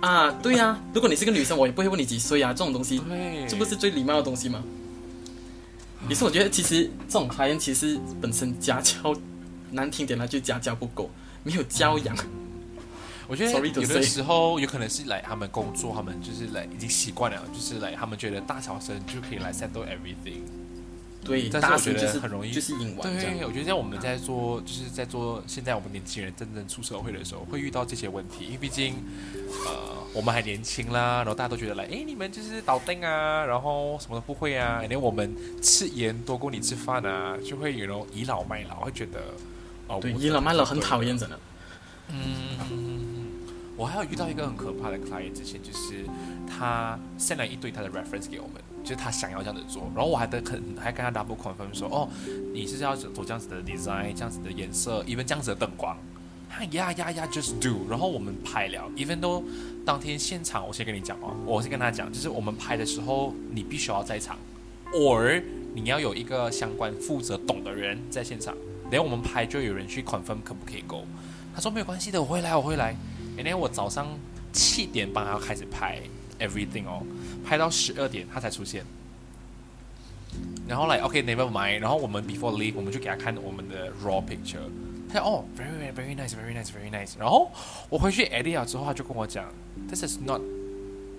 [0.00, 4.62] 啊，对呀、如果你是个女生，我也不会问你几岁啊，这种东西对，这不是最礼貌的东西吗？
[6.08, 9.14] 也是我觉得其实这种 client 其实本身家教
[9.72, 11.10] 难听点他就家教不够，
[11.42, 12.16] 没有教养。
[13.28, 20.42] 我觉得有的时候有可能是来他们工作，他们就是来已经习惯了，就是来他们觉得大小声就可以来 settle everything。
[21.24, 23.02] 对，但是我觉得很容易就是引玩。
[23.16, 28.96] 对，我觉得像我们在做，就是在做现在我们年轻人真正出社会的时候，会遇到这些问题，因为毕竟，
[29.64, 35.32] 呃，我们还年轻啦，然后大家都觉得来，哎，你们就是倒定啊，然后什么都不会啊，连我们
[35.62, 39.20] 吃盐多过你吃饭啊，就会有那种倚老卖老，会觉得，
[39.92, 41.38] 哦，对，我倚老卖老很讨厌，真的。
[42.08, 42.82] 嗯
[43.74, 46.04] 我还有遇到一个很可怕的 client，之前就是
[46.46, 52.08] 他 send 了一堆他的 reference 给我们，就是他想要这样子做，然后我还得很还跟他 double confirm 说，哦，
[52.52, 55.96] 你是要走这样子的 design，这样子的颜色，even 这样子的灯光，
[56.50, 59.42] 他呀呀呀 just do，然后我们拍了，even 都
[59.86, 64.36] 当天现场，我先跟你讲哦，我先跟他讲，就是我们拍的时候你必须要在场
[64.92, 65.42] ，or
[65.74, 68.54] 你要有一个相关负责懂的人在现场，
[68.92, 71.06] 等我们拍就有人去 confirm 可不可以 go。
[71.54, 72.94] 他说没有关系的，我会来，我会来。
[73.36, 74.06] 然后我早上
[74.52, 75.98] 七点半要开始拍
[76.38, 77.02] everything 哦，
[77.42, 78.84] 拍到十二点他才出现。
[80.68, 84.60] 然后来 OK never mind，然后我们 before leave 我们就给他看我们的 raw picture，
[85.10, 87.50] 他说哦 very very nice very nice very nice，然后
[87.88, 89.46] 我回去 edit 了之后他就跟我讲
[89.88, 90.40] this is not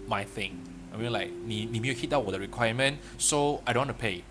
[0.09, 4.21] my thing，I mean like 你你没有 hit 到我的 requirement，so I don't want to pay，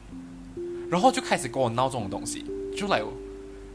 [0.90, 2.44] 然后就开始跟我闹这种东西，
[2.76, 3.02] 就来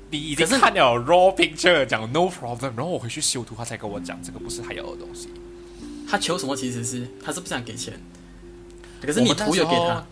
[0.10, 5.30] 你已经看了 raw picture 讲 no problem，然后我回去修图，他才跟我讲这个不是他要的东西。
[6.10, 8.00] 他求什么其实是他是不想给钱，
[9.02, 10.06] 可是我你图有给他，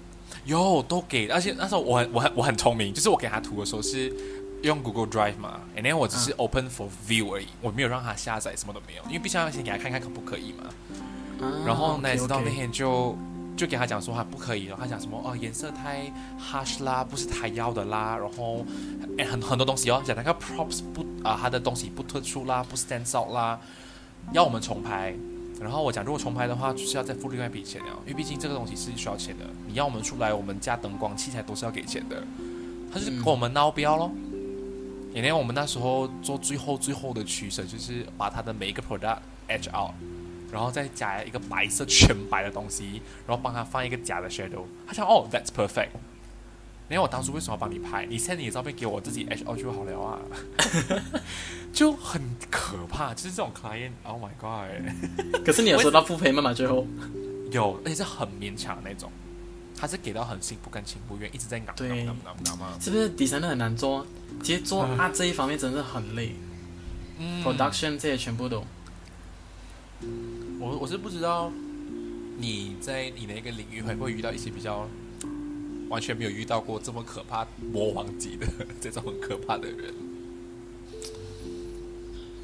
[0.44, 4.14] 有都给，而且那时候我很我很我很聪明，就是我给他图的时候是
[4.62, 10.66] 用 Google Drive 嘛，and then 我只是 open for view 而已，我没有让他下载，什么都没有，因为必须要先给他看看可不可以嘛。
[11.40, 13.18] 啊然后哪 OK，知道 OK 那天就
[13.56, 18.66] 就给他讲说他不可以，然后他讲什么哦颜色太 harsh 啦，不是他要的啦，然后
[19.18, 23.60] 哎很很多东西哦，讲那个 props 不啊、他的东西不突出啦，不 stand out 啦，
[24.32, 25.16] 要我们重拍。
[25.58, 29.46] 然后我讲，如果重拍的话，就是要再付另外一笔钱了，因为毕竟这个东西是需要钱的。
[29.66, 32.22] 你要我们出来，我们加灯光器材都是要给钱的。
[32.92, 34.12] 他就是跟我们闹标咯。
[35.14, 39.94] 因为我们那时候做最后最后的取舍，就是把他的每一个 product edge out，
[40.56, 44.64] 然后再加一个白色全白的东西，然后帮他放一个假的 shadow。
[44.88, 45.90] 他想哦，that's perfect。
[46.88, 48.06] 你看我当初为什么要帮你拍？
[48.06, 50.18] 你 send 你的照片给我，自己 edge out 就好了啊，
[51.74, 53.14] 就很可怕。
[53.14, 56.54] 就是这种 client，Oh my god，可是你有收到付赔吗？
[56.54, 56.88] 最后
[57.52, 59.12] 有，而且是很勉强的那种，
[59.78, 62.78] 他是给到很心不甘情不愿，一直在咬对咬咬咬咬嘛。
[62.80, 64.08] 是不是 designer 很难做？
[64.42, 66.34] 其实做嗯啊这一方面真的很累
[67.18, 68.64] 嗯，production 这些全部都
[70.66, 71.52] 我我是不知道
[72.38, 74.88] 你在你的一个领域会不会遇到一些比较
[75.90, 78.48] 完全没有遇到过这么可怕魔王级的
[78.82, 79.94] 这种很可怕的人。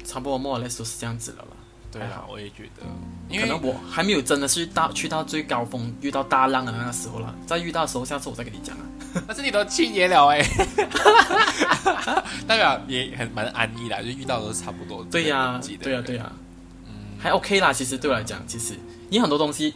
[0.04, 1.56] 差不多 more or less 都是这样子了吧。
[1.90, 2.82] 对啊，我也觉得，
[3.28, 7.34] 因为可能我还没有真的是到去到最高峰，遇到大浪的那个时候了。
[7.46, 8.84] 再遇到的时候，下次我再跟你讲啊。
[9.26, 10.42] 但是你都七年了哎，
[12.48, 16.38] 代表也很蛮安逸的，就遇到的都是差不多对呀、对呀、人对呀、嗯，
[17.22, 17.72] 还 OK 啦。
[17.72, 18.74] 其实对我来讲，其实
[19.08, 19.72] 你很多东西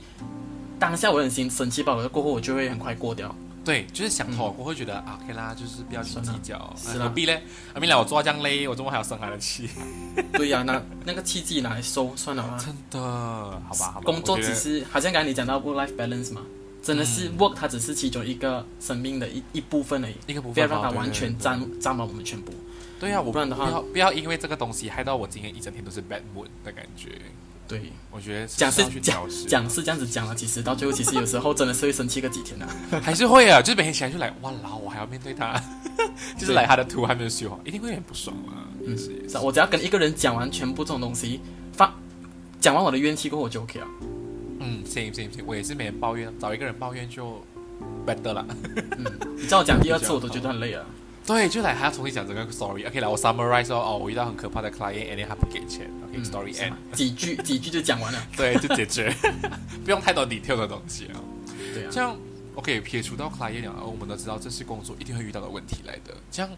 [0.79, 3.35] 当下我很心生气吧，过后我就会很快过掉。
[3.65, 7.43] 对，就是想通了过后会觉得啊，OK 啦，就是不要去计较，何必嘞？
[7.75, 9.69] 阿明来我做到这样累，我怎么还要生他的气？
[10.35, 12.57] 对呀、那那个契机拿来收算了啊。
[12.65, 16.43] 真的，好吧，好吧，工作只是好像刚才你讲到 work life balance 嘛，
[16.81, 22.53] 真的是嗯 work 它只是其中一个生命的一一部分而已，一个部分不要让它完全占占满我们全部。
[22.99, 27.11] 对呀、我不然的话不要不要因为这个东西害到我今天一整天都是 bad mood 的感觉。
[27.69, 32.73] 对，我觉得讲是讲讲是这样子讲了，其实到最后其实有时候真的是会生气个几天的、啊。
[33.03, 35.61] 还是会啊，就是每天起来就来哇啦，我还要面对他，
[36.39, 38.71] 就是来他的图还没有修好，一定会很不爽啊。
[38.87, 41.41] 嗯，是我只要跟一个人讲完全部这种东西，
[41.73, 41.93] 发
[42.61, 43.87] 讲完我的怨气过后我就 OK 了。
[44.61, 47.45] 嗯，same same same，我也是每天抱怨，找一个人抱怨就
[48.07, 48.47] better 了。
[48.77, 49.05] 嗯。
[49.37, 50.87] 你叫我讲第二次 我都觉得很累了。
[51.27, 52.87] 对，就来还要重新讲整个 story。
[52.87, 55.91] OK，来我 summarize 说，哦，我遇到很可怕的 client，and then 他不给钱。
[56.09, 56.79] OK，story、嗯是 end 吗。
[56.93, 58.27] 几句 几句就讲完了。
[58.37, 59.13] 对，就解决，
[59.85, 61.19] 不用太多 detail 的东西啊。
[61.75, 62.17] 对啊这，样
[62.55, 66.15] OK，撇除到 client 了，我们都知道这是工作一定会遇到的问题来的。
[66.31, 66.51] 这样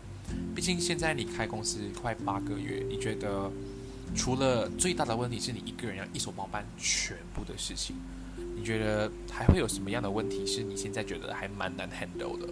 [0.55, 3.51] 毕竟现在你开公司快八个月，你觉得
[4.15, 7.97] 除了最大的问题是你一个人要一手包办全部的事情，
[8.55, 12.47] 你觉得还会有什么样的问题是你现在觉得还蛮难 handle 的？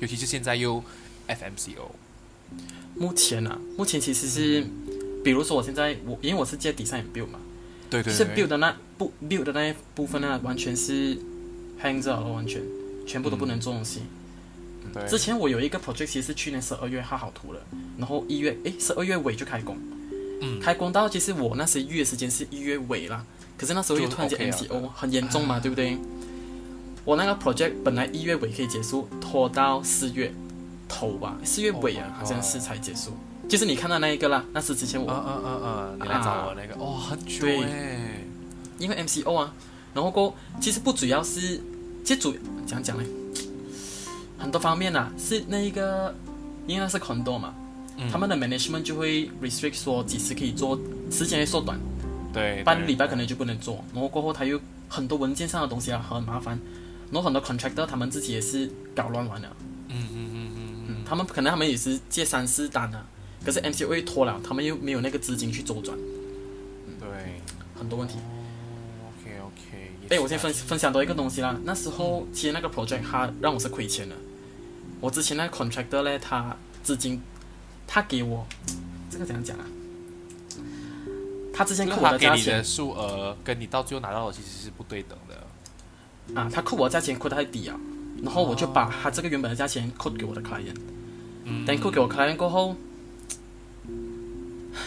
[0.00, 0.82] 尤其是现在又
[1.28, 1.90] FMCO。
[2.94, 4.64] 目前啊，目前其实是，
[5.24, 7.38] 比如说我现在我因为我是接 design build 嘛，
[7.88, 11.16] 对对是 build 的那部 build 的那一部分呢，完全是
[11.82, 12.62] hang 着了，完全
[13.06, 14.02] 全部都不能做东西。
[14.92, 17.60] 对，之前我有一个 project，其实是去年十二月画好图了，
[17.96, 19.78] 然后一月诶十二月尾就开工，
[20.40, 23.24] 嗯开工到其实我那时预约时间是一月尾啦，
[23.56, 25.96] 可是那时候又突然间 MCO 很严重嘛，对不对？
[27.04, 30.32] 我那个 project 本来一月尾可以结束，拖到四月
[30.92, 33.12] 头吧，四月尾啊 Oh 好像是才结束。
[33.48, 37.62] 就是你看到那一个啦，那是之前我、嗯嗯嗯嗯，你来找我那个，哦，很久对。
[37.64, 38.24] 哎，
[38.78, 39.54] 因为 MCO 啊，
[39.94, 41.60] 然后过其实不主要是，
[42.04, 42.34] 其实主
[42.66, 43.04] 讲讲嘞？
[44.38, 46.14] 很多方面啊，是那一个，
[46.66, 47.54] 因为那是 condo 嘛，
[47.96, 48.10] 嗯。
[48.10, 50.78] 他们的 management 就会 restrict 说几时可以做，
[51.10, 51.78] 时间会缩短，
[52.32, 56.58] 对，半个礼拜可能能就不能做，然后过后他又很多文件上的东西啊很麻烦，
[57.10, 59.56] 然后很多 contractor 他们自己也是搞乱完了，
[61.04, 63.06] 他们可能他们也是借三四单啊，
[63.44, 65.96] 可是 MCO 会拖了，他们又没有那个资金去周转，
[67.00, 67.08] 对
[67.78, 68.16] 很多问题。
[69.08, 71.56] ，OK OK，哎，我先分分享多一个东西啦。
[71.64, 74.14] 那时候其实那个 project 他让我是亏钱的。
[75.00, 77.20] 我之前那个 contractor 呢，他资金
[77.86, 78.46] 他给我
[79.10, 79.64] 这个怎样讲啊？
[81.54, 87.78] 他之前扣我的价钱给你的数额跟你到最后拿到的其实是不对等的，啊，他扣我的价钱扣得太低啊，
[88.22, 90.76] 然后我就把他这个原本的价钱扣给我的 client。
[91.44, 92.76] 嗯等扣给我 client 过后，
[94.74, 94.78] 唉，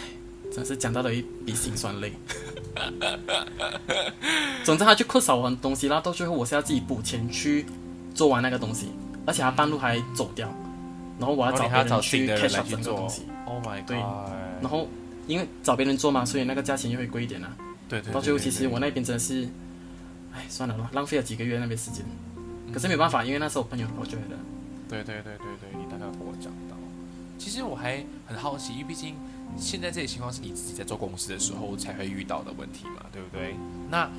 [0.50, 2.12] 真是讲到了一笔辛酸泪。
[4.64, 7.66] 总之，他就扣少我很多东西啦，到最后我是要自己补钱去
[8.14, 8.88] 做完那个东西，
[9.26, 10.52] 而且他半路还走掉，
[11.18, 13.96] 然后我要找找别人去新的人 catch up 去做整个东西，，Oh my 对
[14.60, 14.88] 然后
[15.26, 17.54] 因为找别人做嘛，所以那个价钱又会贵一点啦。
[17.88, 19.46] 对对，到最后，其实我那边真的是，
[20.34, 22.04] 唉，算了吧，浪费了几个月那边时间。
[22.76, 24.36] 可是没办法，因为那是我朋友的 project 的。
[24.86, 26.76] 对对对对对，你大概有跟我讲到。
[27.38, 29.14] 其实我还很好奇，因为毕竟
[29.56, 33.54] 现在这些情况是你自己在做公司的时候才会遇到的问题嘛，对不对？
[33.90, 34.10] 那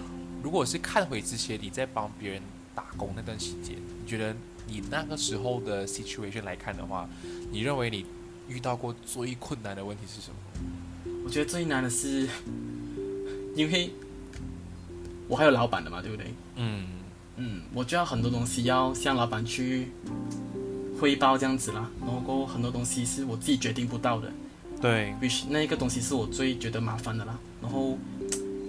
[0.41, 2.41] 如果是看回之前你在帮别人
[2.73, 7.07] 打工那段时间，你觉得你那个时候的 situation 来看的话，
[7.51, 8.07] 你认为你
[8.49, 11.13] 遇到过最困难的问题是什么？
[11.23, 12.27] 我觉得最难的是，
[13.55, 13.91] 因为
[15.27, 16.33] 我还有老板的嘛，对不对？
[16.55, 16.87] 嗯，
[17.37, 19.89] 嗯，我就要很多东西要向老板去
[20.99, 24.31] 汇报这样子啦，然后过很多东西是我自己决定不到的，
[24.81, 27.97] 对，必须那一个东西是我最觉得麻烦的啦，然后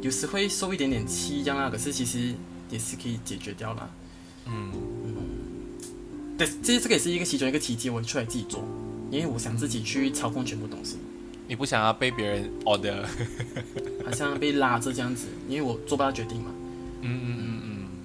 [0.03, 2.35] 有时会受一点点气这样啦，可是其实
[2.71, 3.89] 也是可以解决掉啦。
[4.47, 4.71] 嗯，
[6.37, 8.63] 对，这这个也是一个其中一个契机，我出来自己做，
[9.11, 10.97] 因为我想自己去操控全部东西，
[11.47, 13.05] 你不想要被别人 order，
[14.05, 16.51] 好像被拉着这样子，因为我做不到决定嘛。
[17.01, 17.58] 嗯嗯嗯嗯，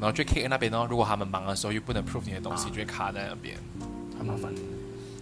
[0.03, 3.55] 然后就 K N 那边呢，如果他们忙的时候又不能 prove 你的东西，啊就会卡在那边。
[4.19, 4.53] 很麻烦。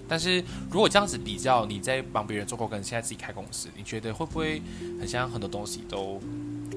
[0.07, 4.59] 但是如果这样子比较，你在帮别人做过跟现在自己开公司，你觉得会不会
[4.99, 6.19] 很像很多东西都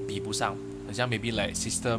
[0.07, 0.55] 比不上？
[0.85, 1.97] 很像 maybe like system，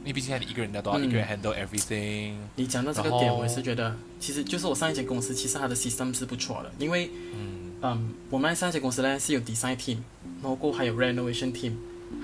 [0.00, 2.34] 因为毕竟现在你一个人的都要嗯一个人 handle everything。
[2.56, 9.98] 你讲到这个点，我也是觉得，其实就是我上一间公司，其实它的 system 是不错的，因为嗯嗯，我们上一间公司呢是有 design team，
[10.42, 11.74] 然后还有 renovation team，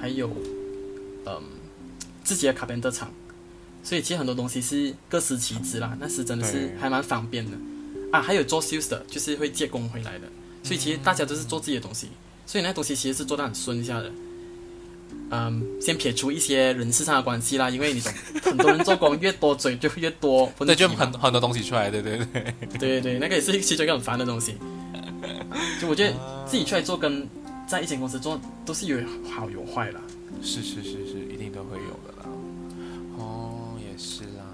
[0.01, 0.29] 还有
[1.27, 1.41] 嗯
[2.25, 3.11] 自己的 carpenter 厂，
[3.83, 7.57] 所以其实很多东西是各司其职啦，那时真的是还蛮方便的
[8.11, 8.21] 啊。
[8.21, 10.27] 还有做 sales 的，就是会借工回来的，
[10.63, 12.09] 所以其实大家都是做自己的东西，
[12.47, 14.11] 所以那东西其实是做得很顺下的。
[15.35, 22.27] 嗯，先撇除一些人事上的关系啦，因为你懂，很多人做工越多嘴就越多问对，就很很多东西出来，对对对。
[22.79, 24.55] 对对对，那个也是其中一个很烦的东西。
[25.81, 26.15] 就我觉得
[26.47, 27.27] 自己出来做跟
[27.73, 28.99] 在一间公司做都是有
[29.31, 30.01] 好有坏啦。
[30.43, 32.29] 是是是是，一定都会有的啦。
[33.17, 34.45] 哦，也是啦。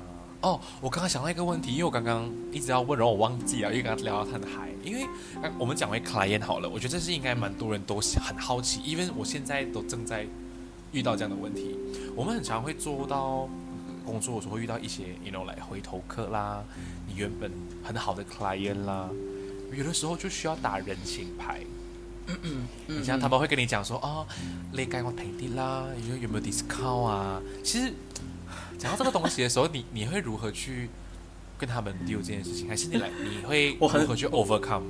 [0.43, 4.69] 哦，我刚刚想到一个问题，因为我刚刚一直要问，然后我忘记了，因为刚刚聊到他的海。
[4.85, 5.05] 因为
[5.43, 10.25] 刚我们讲回 client 好了，我觉得这是应该蛮多人都很好奇，因为我现在都正在
[10.93, 11.77] 遇到这样的问题。
[12.15, 13.49] 我们很常会做到
[14.07, 16.63] 工作的时候会遇到一些，you know，来回头客啦，
[17.09, 17.51] 你原本
[17.83, 19.11] 很好的 client 啦，
[19.73, 21.63] 有的时候就需要打人情牌。
[22.43, 24.27] 嗯你像他们会跟你讲说哦，
[24.73, 27.41] 你该我平啲啦，有有没有 discount 啊？
[27.65, 27.93] 其实
[28.79, 30.89] 讲到这个东西的时候，你你会如何去
[31.59, 32.69] 跟他们 deal 这件事情？
[32.69, 34.83] 还是你来你会如何去 overcome？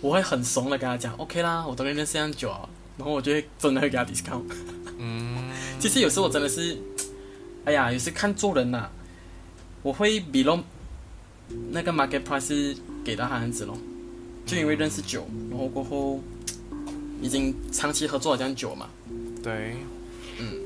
[0.00, 4.42] 我会很怂的跟他讲，OK 啦，我都认识这样久啊，然后我就会真的会给他 discount。
[4.98, 5.50] 嗯，
[5.80, 6.78] 其实有时候我真的是，
[7.64, 8.88] 哎呀，有时看做人呐、
[9.82, 10.62] 我会比咯
[11.70, 13.76] 那个 market price 给到他样子咯。
[14.46, 16.20] 就因为认识久，然后过后
[17.20, 18.88] 已经长期合作了这样久嘛，
[19.42, 19.76] 对，
[20.38, 20.58] 嗯，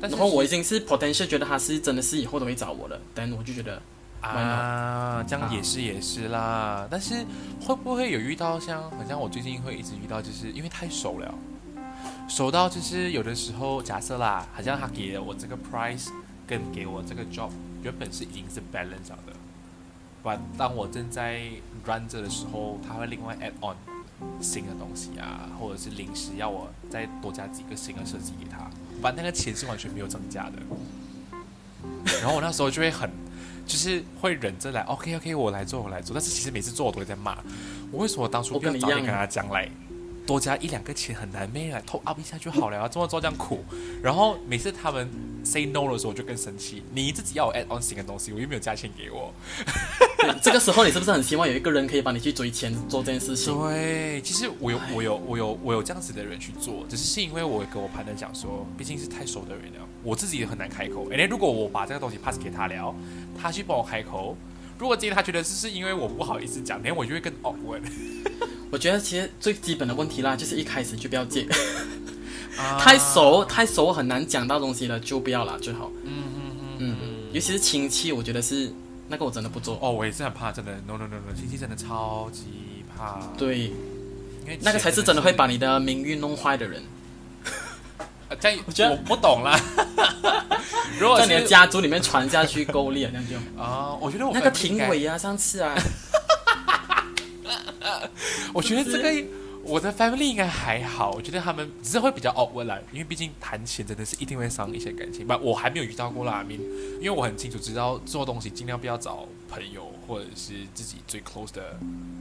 [0.00, 3.80] 但是然后我已经是 potential 觉得他是真的是以后都会找我的，但我就觉得
[4.20, 6.86] 啊，这样也是也是啦。
[6.90, 7.24] 但是
[7.60, 11.34] 会不会有遇到像，好像我最近会一直遇到，就是因为太熟了，
[12.28, 16.08] 熟到就是有的时候假设啦，好像他给了我这个 price，
[16.46, 17.50] 跟给我这个 job
[17.82, 19.32] 原本是已经是 balance 的，
[20.22, 21.42] 但，当我正在
[21.84, 23.76] run 着的时候，他会另外 add on
[24.40, 28.70] 新的东西啊，或者是临时要我再多加几个新的设计给他，
[29.02, 30.52] 把那个钱是完全没有增加的。
[32.20, 33.10] 然后我那时候就会很。
[33.66, 36.12] 就是会忍着来，OK OK，我来做，我来做。
[36.12, 37.38] 但是其实每次做我都会在骂，
[37.90, 39.66] 我为什么当初不要早点跟他讲来，
[40.26, 41.72] 多加一两个钱很难咩？
[41.72, 43.64] 来偷 up 一下就好了啊，这么做这样苦。
[44.02, 45.08] 然后每次他们
[45.42, 46.82] say no 的时候，我就更生气。
[46.92, 49.32] 你自己要我 add on 新的东西，我又没有加钱给我。
[50.42, 53.52] 这个时候你是不是很希望有一个人可以帮你去追钱做这件事情？
[53.54, 61.08] 对，其实我有我有我有我有这样子的人去做，只是是因为我跟我朋友讲说，毕竟是太熟的人了，我自己也很难开口。
[61.10, 62.94] 哎，如果我把这个东西 pass 给他聊。
[63.36, 64.36] 他去帮我开口，
[64.78, 67.82] 如果今天他觉得是是因为我不好意思讲，那我就会更 awkward。
[68.70, 71.46] 我觉得其实最基本的问题啦，就是一开始就不要借，
[72.78, 75.90] 太熟太熟很难讲到东西了，就不要了最好。
[76.04, 76.40] 嗯嗯
[76.78, 78.72] 嗯嗯，尤其是亲戚，我觉得是
[79.08, 79.78] 那个我真的不做。
[79.80, 83.20] 哦，我也是很怕，真的 no no no no，亲戚真的超级怕。
[83.36, 86.82] 对，因为那个才是真的会把你的名誉弄坏的人。
[88.40, 89.58] 这样 我觉得我不懂了。
[90.98, 95.74] 如果在你的家族里面传下去够力啊，这样就啊，我觉得我那个评委啊，上次啊，
[98.52, 99.12] 我觉得这个
[99.64, 105.26] 我的 family 应该还好，我觉得他们只是会比较 awkward，因为毕竟谈钱真的是一定会伤一些感情。
[105.26, 106.60] 不，我还没有遇到过啦，明，
[107.00, 111.78] 因为我很清楚知道做东西尽量不要找朋友或者是自己最 close 的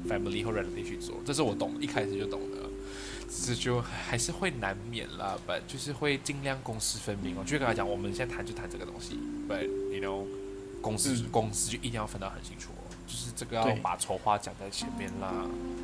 [0.08, 2.58] family 或 relative 去做，这是我懂，一开始就懂的。
[3.46, 7.44] 这就还是会难免啦但就是会尽量公私分明我。
[7.44, 9.18] 就跟他讲，我们现在谈就谈这个东西
[9.50, 10.24] ，but you know，
[10.84, 12.84] 公司公司就一定要分得很清楚哦。
[13.08, 15.32] 就是这个要把丑话讲在前面啦。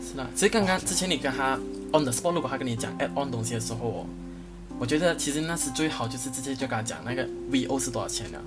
[0.02, 1.56] 是啦，其实刚刚之前你跟他
[1.92, 4.06] on the spot，如果他跟你讲 add on 东西的时候，
[4.78, 8.40] 我觉得其实那是最好，就是直接就跟他讲那个 VO 是多少钱的。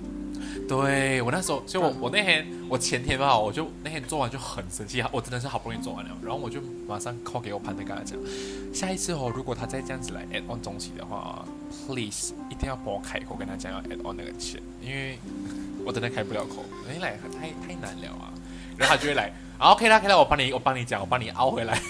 [0.67, 8.17] 对我那时候，就我我那天我前天吧，我就那天做完就很生气，我真的是好不容易做完了，然后我就马上 call 给我盘的跟他讲，
[8.73, 11.45] 下一次哦，如果他再这样子来 add on 东西的话
[11.87, 15.17] ，please 一定要帮我开口跟他讲要 add on 那个钱，因为
[15.85, 18.33] 我真的开不了口，因为来太太难聊啊，
[18.77, 21.81] 然后他就会来，OK 啦，可以啦，我帮你我帮你讲，我帮你凹回来，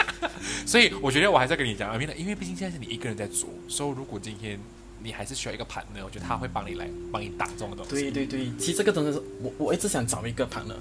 [0.66, 4.58] 所以我觉得我还是跟你讲，因为因为毕竟现在是你一个人在做，所以如果今天。
[5.02, 7.90] 你还是需要一个盘呢，我觉得他会帮你来帮你挡这种东西。
[7.90, 10.74] 对对对，其实这个真的是我我一直想找一个盘呢，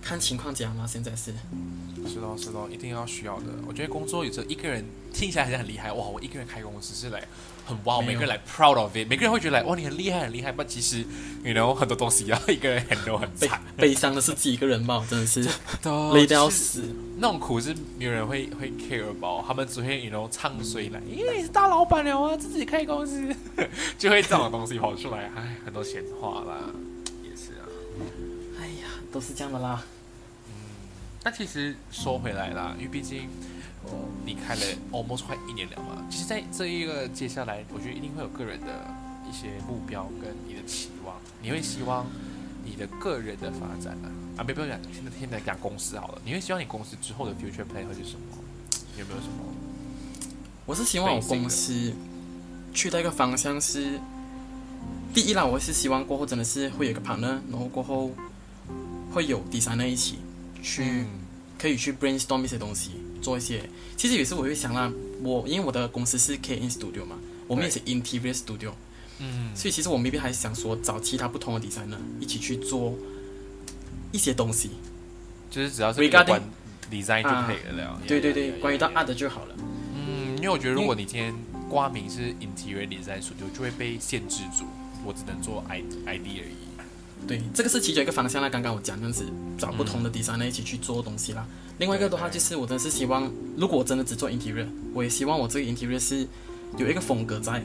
[0.00, 1.34] 看情况讲嘛，现在是。
[2.06, 3.46] 是咯是咯，一定要需要的。
[3.66, 7.26] 我觉得工作有时候一个人听起来好像很厉害哇，我一个人开公司是来
[7.70, 10.98] 很哇，每个人来 proud of it，每个人会觉得来哇你很厉害很厉害，但其实
[11.44, 13.60] you know 很多东西要 一个人 handle 很惨。
[13.76, 15.48] 悲伤的是自己一个人嘛，真的是
[16.12, 16.82] 累得要死。
[17.18, 23.34] 那种苦是没有人会会 care 包，他们只会 you know 唱衰来，因为你是大老板了啊，自己开公司
[23.98, 26.58] 就会这种东西跑出来，唉，很多闲话啦，
[27.22, 27.62] 也是啊。
[28.60, 29.82] 哎呀，都是这样的啦。
[30.46, 30.52] 嗯
[31.22, 33.28] 但其实说回来啦，因为毕竟
[34.24, 34.60] 你开了
[34.92, 36.06] almost 快一年了嘛。
[36.10, 38.86] 其实，在这一个接下来，我觉得一定会有个人的
[39.28, 41.16] 一些目标跟你的期望。
[41.42, 42.06] 你会希望
[42.64, 44.08] 你的个人的发展啊，
[44.38, 46.22] 啊，没不要讲，现在现在讲公司好了。
[46.24, 48.38] 你会希望你公司之后的 future plan 会是什么？
[48.98, 49.44] 有没有什么？
[50.66, 51.92] 我是希望我公司
[52.72, 53.98] 去到一个方向是，
[55.14, 58.10] 第一啦，我是希望过后真的是会有一个 partner，然后过后
[59.12, 60.18] 会有第三人一起。
[60.62, 61.06] 去
[61.58, 63.62] 可以去 brainstorm 一些东西，做一些。
[63.96, 64.90] 其实有时我会想啦，
[65.22, 67.16] 我因为我的公司是 K in Studio 嘛，
[67.46, 68.72] 我们也是 Interior Studio，
[69.18, 72.94] 嗯，所以其实我 maybe 还想说找其他不同的 designer 一起去做
[74.12, 74.70] 一些东西，
[75.50, 76.42] 就是只要是关
[76.90, 78.00] design 就可以了。
[78.06, 79.54] 对对对，关于到 art 就好了。
[79.94, 81.34] 嗯，因为我觉得如果你今天
[81.68, 84.64] 挂名是 Interior Design Studio，就会被限制住，
[85.04, 87.26] 我只能做 I ID 而已。
[87.28, 88.48] 对，这个是其中一个方向啦。
[88.48, 89.26] 刚刚我讲这样子，
[89.58, 91.46] 找不同的 designer 一起去做东西啦。
[91.80, 96.26] 另外一个的话，就是我真的是希望，如果我真的只做 interior，我也希望我这个 interior 是
[96.76, 97.64] 有一个风格在。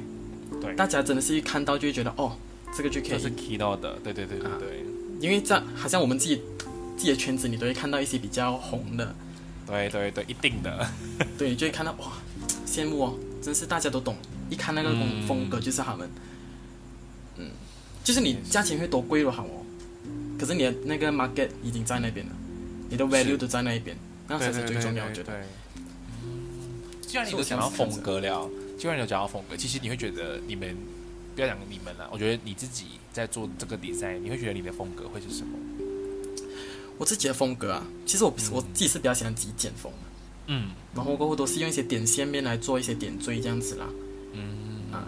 [0.61, 2.32] 对，大家真的是一看到就会觉得，哦，
[2.74, 3.09] 这个就可以。
[3.09, 4.86] 这是 key 到的，对对对对对。
[5.20, 6.38] 因为这好像我们自己
[6.95, 9.13] 自己的圈子，你都会看到一些比较红的。
[9.68, 10.88] 对对对，一定的。
[11.38, 12.13] 对，你就会看到哇，
[12.66, 14.16] 羡慕哦，真是大家都懂，
[14.49, 16.09] 一看那个风风格就是他们。
[17.38, 17.49] 嗯
[18.01, 19.66] 就是你价钱会多贵都好哦，
[20.39, 22.32] 可是你的那个 market 已经在那边了，
[22.89, 23.97] 你的 value 都在那一边，
[24.28, 25.05] 那才是最重要。
[25.05, 25.34] 我觉得。
[26.23, 30.76] 嗯，既然你都讲到风格了，既然你都讲到风格，其实你会觉得你们
[31.36, 35.57] 不要讲你们了，我觉得你自己在做这个比赛，你会觉得你的风格会是什么？
[36.97, 39.97] 我自己的风格啊，其实我我自己是比较喜欢极简风的，
[40.47, 43.88] 嗯，然后过后都是用一些点线面来做一些点缀这样子啦，
[44.34, 44.91] 嗯。
[44.91, 45.05] 啊，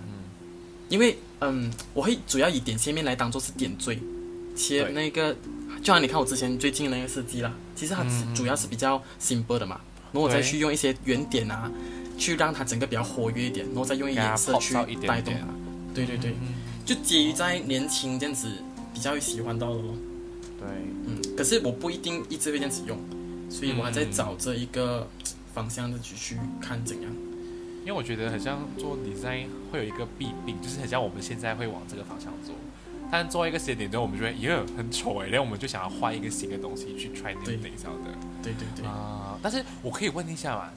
[0.90, 3.98] 因为嗯，我会主要以点线面来当做是点缀，
[4.58, 5.34] 切那个，
[5.80, 8.04] 就像你看我之前最近那个设计啦，其实它
[8.34, 9.80] 主要是比较 simple 的嘛，
[10.12, 11.72] 然后我再去用一些圆点啊，
[12.18, 14.74] 去让它整个比较活跃一点，然后再用颜色去
[15.06, 15.48] 带动它，
[15.94, 16.34] 对对对，
[16.84, 18.50] 就基于在年轻这样子
[18.94, 19.94] 比较喜欢到的咯。
[20.60, 20.68] 对，
[21.06, 22.98] 嗯，可是我不一定一直会这样子用，
[23.50, 25.08] 所以我还在找这一个
[25.54, 27.12] 方向的去去看怎样。
[27.86, 32.54] 因为我觉得很像做 design 会有一个弊病，就是很像我们现在会往这个方向做，
[33.12, 37.90] 但做一个时间点之后，我们就会耶很丑哎，然后我们就想要换一个新的东西去 try new things 的。
[38.44, 38.86] 对对对。
[38.86, 40.70] 啊，但是我可以问一下嘛，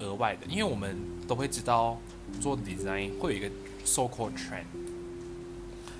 [0.00, 1.98] 额外的，因为我们都会知道
[2.40, 3.48] 做 design 会有一个
[3.84, 4.64] so called trend，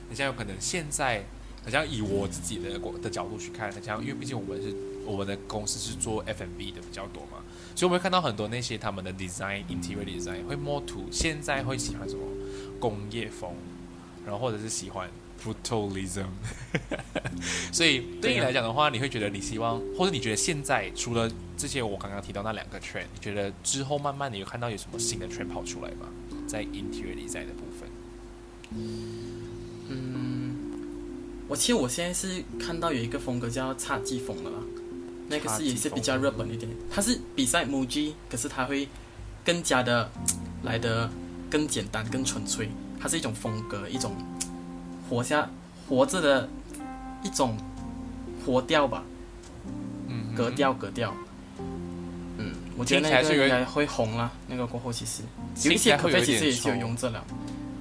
[0.09, 1.25] 你像有可能现在。
[1.65, 4.75] 好像以我自己的的角度去看，好像因为毕竟我们是
[5.05, 12.23] 我们的公司是做 F&B 的比较多嘛，所以我们会看到很多那些他们的 design interior design 会 more to 现在会喜欢什么
[12.81, 13.53] 工业风，
[14.25, 15.11] 然后或者是喜欢
[15.43, 16.27] brutalism。
[17.73, 26.09] 所以对你来讲的话，你会觉得你希望，或者你觉得现在除了这些我刚刚提到那两个 trend，你觉得之后慢慢你有看到有什么新的 trend 跑出来吗？
[26.47, 27.89] 在 interior design 的部分？
[29.89, 30.57] 嗯。
[31.49, 34.59] 我其实我现在是看到有一个风格叫侘寂风的啦，
[35.29, 38.87] 那个是也是比较日本一点，它是比赛 MUJI，可是它会
[39.43, 40.11] 更加的
[40.65, 41.11] 来的
[41.49, 42.69] 更简单、更纯粹，
[43.01, 44.15] 它是一种风格，一种
[45.09, 45.49] 活下
[45.89, 46.49] 活着的
[47.23, 47.57] 一种
[48.45, 49.03] 活调吧，
[50.09, 51.15] 嗯，格调格调，
[52.37, 55.23] 嗯，我觉得那个应该会红了，那个过后其实
[55.65, 57.25] 有一些咖啡其实也是有用这了，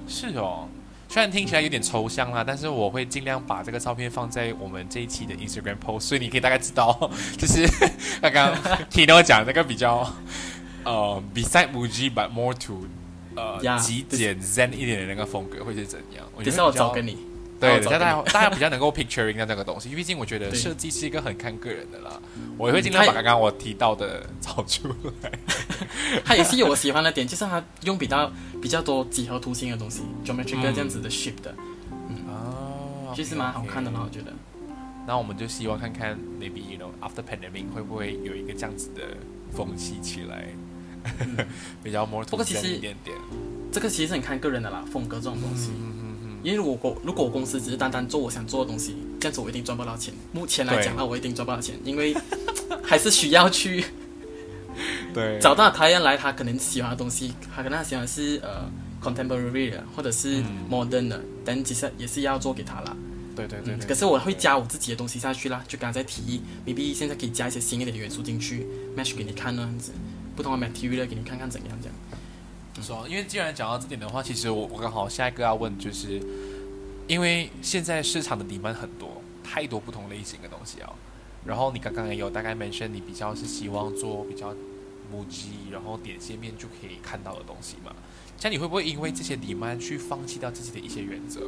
[0.08, 0.68] 是哦。
[1.10, 7.66] 虽然听起来有点抽象啦，但是我会尽量把这个照片放在我们这一期的 Instagram post，所以你可以大概知道， 就是
[8.20, 8.54] 刚刚
[8.90, 10.06] 听到讲那个比较
[10.84, 12.86] 呃，beside Muji but more to
[13.38, 16.26] 呃极简 Zen 一点的那个风格会是怎样？
[16.36, 17.18] 我觉得我找给你。
[17.60, 22.20] 对，大家大家比较能够 picturing 到这个东西，毕竟我觉得设计是一个很看个人的啦。
[22.56, 24.88] 我也会尽量把刚刚我提到的 找出
[25.22, 25.32] 来。
[26.24, 28.30] 它也是有我喜欢的点，就是它用比较
[28.62, 31.52] 比较多几何图形的东西，geometry 这样子的 shape 的，
[32.08, 34.32] 嗯，哦，其实蛮好看的嘛，我觉得。
[35.04, 39.02] 那我们就希望看看，maybe you know after pandemic 会不会有一个这样子的
[39.50, 40.48] 风气起来，
[41.82, 43.16] 比较 more 不过其实一点点，
[43.72, 45.70] 这个其实很看个人的啦，风格这种东西。
[46.42, 50.14] 因为如果如果我公司只是单单做我想做的东西，这样子我一定赚不到钱。
[50.32, 52.14] 目前来讲，的话我一定赚不到钱，因为
[52.82, 53.84] 还是需要去
[55.12, 58.70] 对找到他要来，他可能喜欢的东西，他可能喜欢是呃
[59.02, 60.40] contemporary 的，或者是
[60.70, 62.96] modern 的，但其实也是要做给他啦。
[63.34, 63.76] 对对对。
[63.86, 68.64] 可是我会加我自己的东西下去啦，就刚才在提议，maybe 现在可以加一些新一点的元素进去
[68.96, 69.90] ，match 给你看那样子，
[70.38, 71.96] 不同的 material 给你看看怎样这样。
[72.80, 76.22] 说，因为既然讲到这点的话，其实我我刚好下一个要问，就是
[77.08, 80.92] 因为现在市场的底盘很多，太多不同类型的东西啊。
[81.44, 84.54] 然后你刚刚也有大概 mention，你比较是希望做比较
[85.10, 87.92] 母鸡，然后点线面就可以看到的东西嘛。
[88.36, 91.40] 像你会不会因为这些底盘去放弃掉自己的一些原则，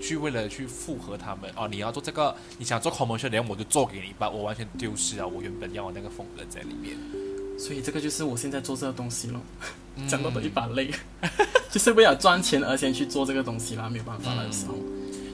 [0.00, 1.50] 去为了去符合他们？
[1.56, 6.96] 哦，你要做这个，你想做 commercial，连我就做给你吧，我完全丢失啊我原本要的那个风格在里面。
[7.58, 9.40] 所以这个就是我现在做这个东西咯。
[10.06, 10.90] 讲到都一把泪，
[11.72, 14.74] 就是为了赚钱而先去做这个东西啦，没有办法了有时候，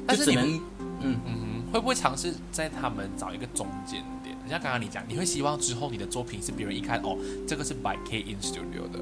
[0.07, 0.61] 但是你们，
[1.01, 4.37] 嗯嗯，会不会尝试在他们找一个中间点？
[4.49, 9.01] 像刚刚你讲，你会希望之后你的作品是别人一看哦，这个是 by K in Studio 的，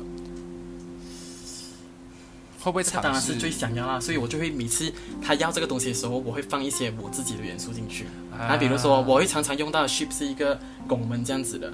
[2.60, 3.02] 会不会尝试？
[3.02, 4.90] 当然是最想要啦，所以我就会每次
[5.20, 8.06] 他要这个东西的时候，我会放一些我自己的元素进去。
[8.32, 10.58] 那比如说，我会常常用到的 ship 是一个
[10.88, 11.70] 拱门这样子的，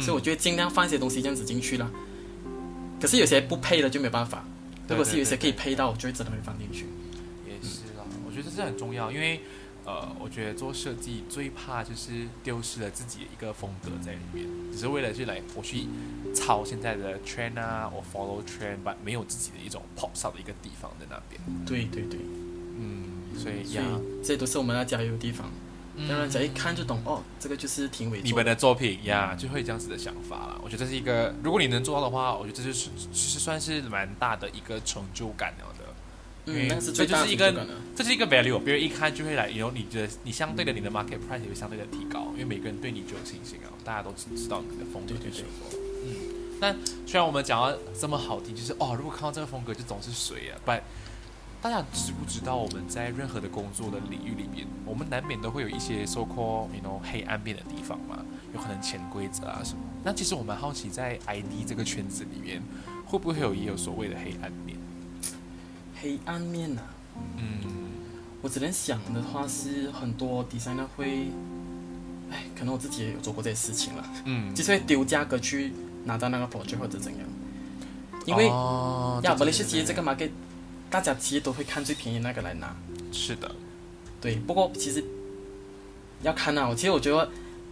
[0.00, 1.90] 所以我就会尽量放一些东西这样子进去了。
[3.00, 4.44] 可是有些不配的就没办法，
[4.88, 6.86] 如果是有些可以配到，我就会真的会放进去。
[7.46, 9.40] 也是啦，我觉得这是很重要，因为
[9.84, 15.86] 呃，我觉得做设计最怕就是丢失了自己的一个风格在里面，只是为了去来我去
[16.34, 21.40] 抄现在的 trend 啊，我 follow trend，把没有自己的一种 pop out 的一个地方在那边。
[21.64, 22.18] 对对对，
[22.78, 23.04] 嗯，
[23.38, 23.84] 所以所以
[24.24, 25.48] 这都是我们要加油的地方。
[26.08, 28.20] 让人家一看就懂哦，这个就是挺伟。
[28.22, 30.60] 你们的作品呀，就会这样子的想法了。
[30.62, 35.84] 我觉得这是一个，如果你能做到的话，我觉得这就是其实算是蛮大的一个成就感了的。
[36.48, 37.66] 嗯，那是这就是一个。
[37.96, 45.48] 这是一个 value，别人一看就会来，然后你的你相对的你的 market price 也会相对的提高，因为每个人对你就有信心啊，大家都知知道你的风格对对对是什么。
[46.04, 46.12] 嗯，
[46.60, 46.76] 但
[47.06, 50.80] 虽然我们讲到这么好听，就是哦，如果看到这个风格就总是水啊，但
[51.66, 59.80] 大家知不知道我们在任何的工作的领域里面，我们难免都会有一些 so called you know 黑暗面的地方嘛，有可能潜规则啊什么。
[60.04, 62.62] 那其实我蛮好奇，在 ID 这个圈子里面，
[63.04, 64.78] 会不会有也有所谓的黑暗面？
[66.00, 66.82] 黑暗面呐、
[67.36, 67.58] 嗯。
[68.42, 71.26] 我只能想的话是很多 designer 会，
[72.30, 75.72] 哎，可能我自己也有做过这些事情了，嗯，就是会丢价格去
[76.04, 77.26] 拿到那个 project 或者怎样，
[78.24, 80.30] 因为哦呀，本来对对对是其实这个 market，
[80.90, 82.74] 大家其实都会看最便宜那个来拿，
[83.12, 83.54] 是的，
[84.20, 85.02] 对，不过其实
[86.22, 87.28] 要看啊，我其实我觉得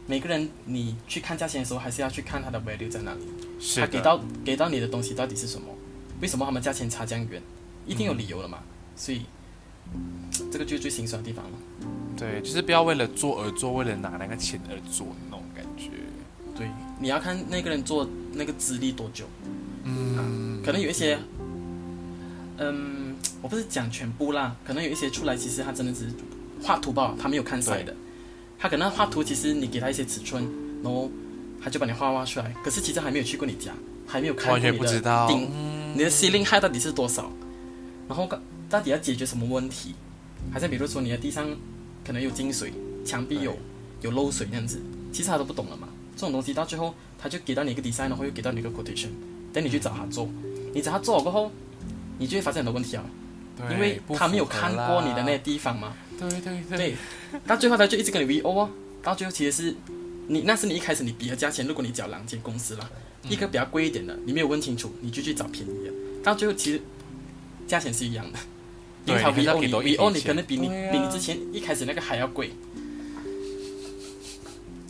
[0.07, 3.21] 每个人你去看价钱的时候，还是要去看它的 value 在哪里，
[3.61, 5.69] 是的他给到给到你的东西到底是什么？
[6.21, 7.43] 为什么他们价钱差这样远？
[7.87, 8.61] 一定有理由的嘛，
[8.97, 9.23] 所以
[10.51, 11.51] 这个就是最心酸的地方了。
[12.17, 15.91] 对，就是不要为了做而做，为了拿那个钱而做那种感觉。
[16.57, 19.27] 对，你要看那个人做那个资历多久，
[19.83, 21.19] 嗯，可能有一些，
[22.59, 23.04] 嗯，
[23.43, 26.15] 我不是讲全部啦，可能有一些出来，其实他真的只是
[26.63, 27.95] 画图吧，他没有看赛的，
[28.59, 30.43] 他可能画图，其实你给他一些尺寸，
[30.83, 31.11] 然后
[31.63, 33.73] 他就把你画画出来，可是其实还没有去过你家，
[34.07, 35.27] 还没有看过你的不知道。
[35.29, 35.95] 顶，嗯。
[35.97, 37.31] 你的 ceiling height 到底是多少，
[38.09, 38.29] 然后
[38.69, 39.95] 到底要解决什么问题，
[40.53, 41.47] 还是比如说你的地上
[42.05, 42.73] 可能有进水，
[43.05, 43.57] 墙壁有
[44.01, 44.81] 有漏水这样子，
[45.13, 45.89] 其实他都不懂了嘛。
[46.17, 49.09] 这种东西到最后他就给到你一个 design，然后又给到你一个 quotation，
[49.53, 50.29] 等你去找他做，
[50.73, 51.51] 你找他做好过后，
[52.19, 53.05] 你就会发现很多问题啊，
[53.71, 55.93] 因为他没有看过你的那啦些地方嘛。
[56.19, 56.95] 对对对对，
[57.47, 58.71] 到最后他就一直跟你 VO 哦，
[59.03, 59.75] 到最后其实是
[60.29, 62.89] 你那是你一开始你比的价钱，如果你找两间公司啦，
[63.25, 63.31] 嗯。
[63.31, 65.93] 一个比较贵一点的，你没有问清楚，你就去找便宜的，
[66.23, 66.81] 到最后其实
[67.67, 68.39] 价钱是一样的，
[69.07, 70.93] 因为他 VO 你 VO 你可能比你、啊。
[70.93, 72.53] 比你之前一开始那个还要贵，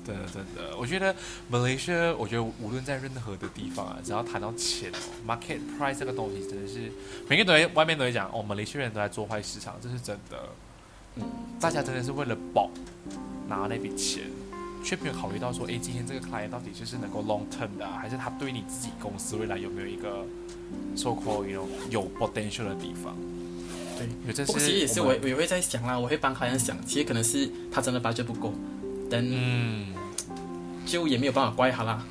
[0.06, 1.14] 真的真的，我觉得
[1.50, 6.92] Malaysia，我觉得无论在任何的地方啊，只要谈到钱哦，market price 这个东西真的是
[7.28, 10.38] 每个人都在外面都在讲哦，Malaysia 人都在做坏市场，这是真的。
[11.16, 11.24] 嗯，
[11.60, 12.68] 大家真的是为了保
[13.48, 14.24] 拿那笔钱，
[14.84, 20.26] 却没有考虑到说，诶，今天这个 client 到底就是能够 long term 的、啊，还是他对你自己公司未来有没有一个
[20.96, 23.16] so called you know 有 potential 的地方？
[23.96, 28.52] 对，我觉得这不过其实也是我我也会在想啦，我会帮客人想，其实可能是他真的 budget 不够，
[29.14, 29.86] 但嗯。
[30.86, 32.04] 就也没有办法怪他啦。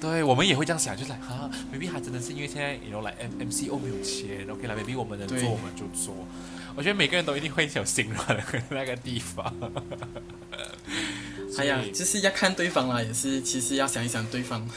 [0.00, 6.26] 对，我们也会这样想，就是来啊，maybe 他真的是因为现在有来 M M C O 没有钱，OK 啦，maybe 我们能做我们就做。
[6.74, 9.54] 我觉得每个人都一定会有心软的那个地方。
[11.58, 14.68] 哎呀就是要看对方啦，也是其实要想一想对方。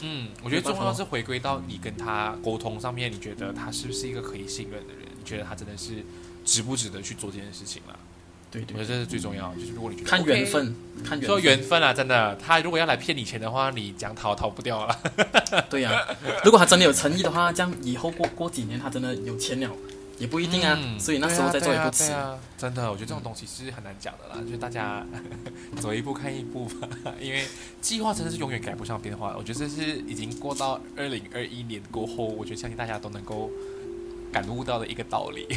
[0.00, 5.04] 嗯，我觉得重要是回归到你跟他沟通上面，你觉得他是不是一个可以信任的人？
[5.18, 6.04] 你觉得他真的是
[6.44, 7.96] 值不值得去做这件事情啦？
[8.50, 10.74] 对对我觉得这是最重要的，就是如果你觉得看缘分，
[11.04, 11.44] 看缘说分。
[11.44, 14.98] 缘分啊，真的，他如果要来骗你钱的话，你讲逃逃不掉了。
[15.70, 16.04] 对呀、
[16.44, 19.70] 如果他真的有诚意的话，这样以后过过几年他真的有钱了，
[20.18, 20.76] 也不一定啊。
[20.82, 22.08] 嗯所以那时候再做也不迟。
[22.08, 25.06] 对啊啊真的，我觉得这种东西是很难讲的啦， 就是大家
[25.80, 26.88] 走一步看一步吧，
[27.20, 27.44] 因为
[27.80, 29.36] 计划真的是永远赶不上变化。
[29.38, 33.48] 我觉得这是已经过到二零二一年过后，我觉得相信大家都能够
[34.32, 35.46] 感悟到的一个道理。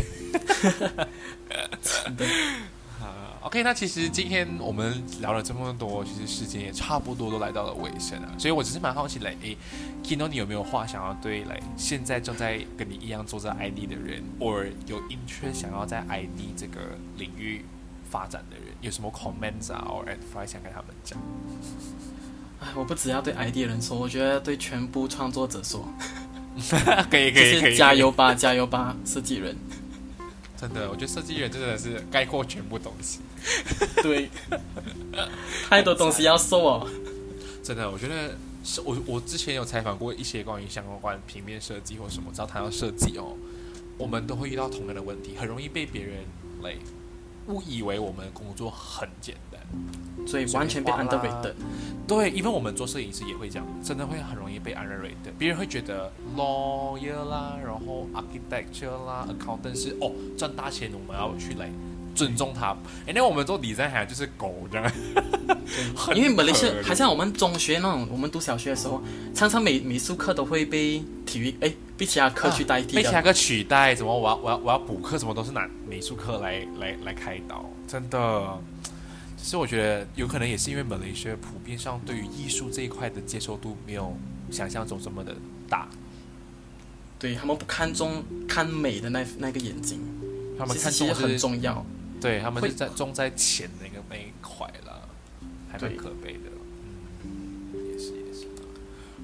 [3.02, 9.58] 啊，OK，那其实今天我们聊了这么多，其实时间也差不多都来到了尾声了，所以我只是蛮好奇，来，诶
[10.04, 16.80] ，Kino，你有没有话想要对来现在正在跟你一样做着 ID 的人，或有 interest 想要在 ID 这个
[17.18, 17.66] 领域
[18.10, 21.20] 发展的人，有什么 comments 啊，或 advice 想跟他们讲？
[22.62, 25.86] 哎，我不只要对 ID 的人说，我觉得对全部创作者说，
[27.10, 29.58] 可以，可以，可以，就是加油吧，加油吧，设计人。
[30.64, 33.20] 真的，我觉得设计人真的是概括全部东西。
[34.02, 34.30] 对，
[35.68, 36.90] 太多东西要说哦。
[37.62, 38.34] 真的，我觉得
[38.64, 43.36] 是我我之前有采访过一些关于相关平面设计或什么，只要谈到设计哦，
[43.98, 46.20] 我们都会遇到同样的问题，很容易被别人
[46.62, 46.74] 来
[47.48, 49.53] 误以为我们工作很简单。
[50.26, 51.54] 所以完全被 underrated。
[52.06, 55.32] 对，因为我们做摄影师也会这样，真的会很容易被 underrated。
[55.38, 61.70] 别人会觉得 lawyer 啦，然后 architecture 啦，accountant 是哦赚大钱，我们要去来
[62.14, 62.76] 尊重他。
[63.08, 64.92] 哎，那我们做 design 就是狗这样。
[66.14, 69.02] 因为本来西亚可怜还像我们中学那种，我们读小学的时候，
[69.34, 73.02] 常常美美术课都会被体育哎被其他课去代替的。
[73.02, 78.60] 被其他课取代，怎么我要我要我要补课，什么都是拿美术课来来来开导，真的。
[79.44, 84.16] 其实我觉得有可能也是因为马来西亚普遍上对于艺术这一块的接受度没有
[84.50, 85.36] 想象中这么的
[85.68, 85.90] 大。
[87.20, 90.00] 对他们不看重看美的那那个眼睛，
[90.58, 91.86] 他们看重的是很重要。
[92.22, 95.10] 对他们是在重在钱那个那一块了，
[95.70, 96.50] 还蛮可悲的。
[97.24, 98.48] 嗯，也是也是。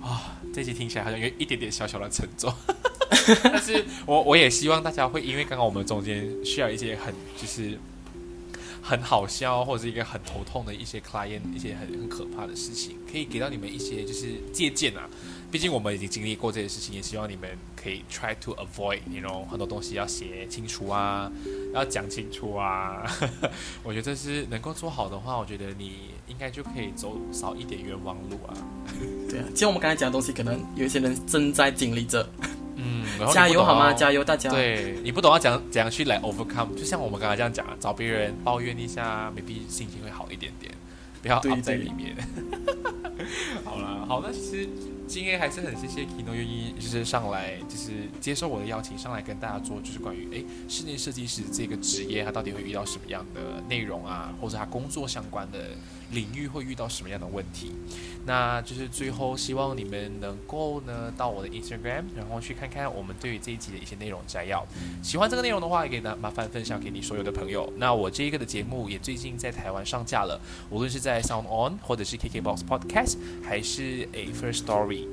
[0.02, 2.54] 啊，这集听起来好像有一点点小小的沉重，
[3.42, 7.80] 但是我我也希望大家会因为刚刚我们中间需要一些很就是
[8.82, 15.08] 很好笑或者是一个很头痛的一些 client 一些很很可怕的事情，可以给到你们一些就是借鉴啊。
[15.52, 21.32] 毕竟我们已经经历过这些事情，也希望你们可以 try to avoid，你 you know 很多东西要写清楚啊，
[21.74, 23.04] 要讲清楚啊。
[23.82, 28.54] 我觉得是能够做好的话，我觉得你应该就可以走少一点冤枉路啊。
[29.28, 32.30] 对啊，其实我们刚才讲的东西，可能有一些人正在经历着。
[32.82, 33.92] 嗯，加油好吗？
[33.94, 34.50] 加油大家！
[34.50, 40.74] 对你不懂要讲怎样去来 overcome，就像我们刚才这样讲啊，找别人抱怨一下，maybe 心情会好一点点，
[41.22, 42.16] 不要对 up 在里面。
[43.66, 44.70] 好了，好，那其实
[45.06, 55.72] 今天还是很谢谢 Kino 愿意就是上来，就是接受我的邀请，上来跟大家做就是关于诶室内设计师这个职业，他到底会遇到什么样的内容啊，或者他工作相关的
[56.12, 57.72] 领域会遇到什么样的问题。
[58.26, 64.66] 那就是最后希望你们能够呢到我的 Instagram，然后去看看我们对于这一集的一些内容摘要。
[65.02, 67.72] 喜欢这个内容的话，也可以拿麻烦分享给你所有的朋友。
[67.78, 70.40] 那我这一个的节目也最近在台湾上架了，
[70.70, 75.08] 无论是在 Sound On 或者是 KKBox Podcast，还是 A First Story。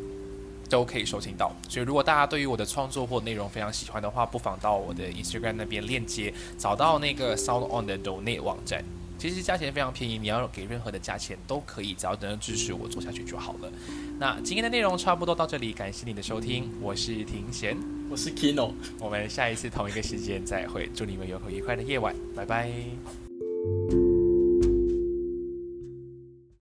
[0.69, 8.83] 都可以收听到，所以如果大家对于我的创作或内容非常喜欢的话，不妨到我的 Instagram 那边链接找到那个 Sound On 的 Donate 网站。
[9.19, 13.73] 其实价钱非常便宜，你要给任何的价钱都可以，只要能支持我做下去就好了。
[14.19, 17.77] 那今天的内容差不多到这里，感谢你的收听，我是庭贤，
[18.11, 18.73] 我是 Kino。
[18.99, 22.71] 我们下一次同一个时间再会，祝你们有个愉快的夜晚，拜拜。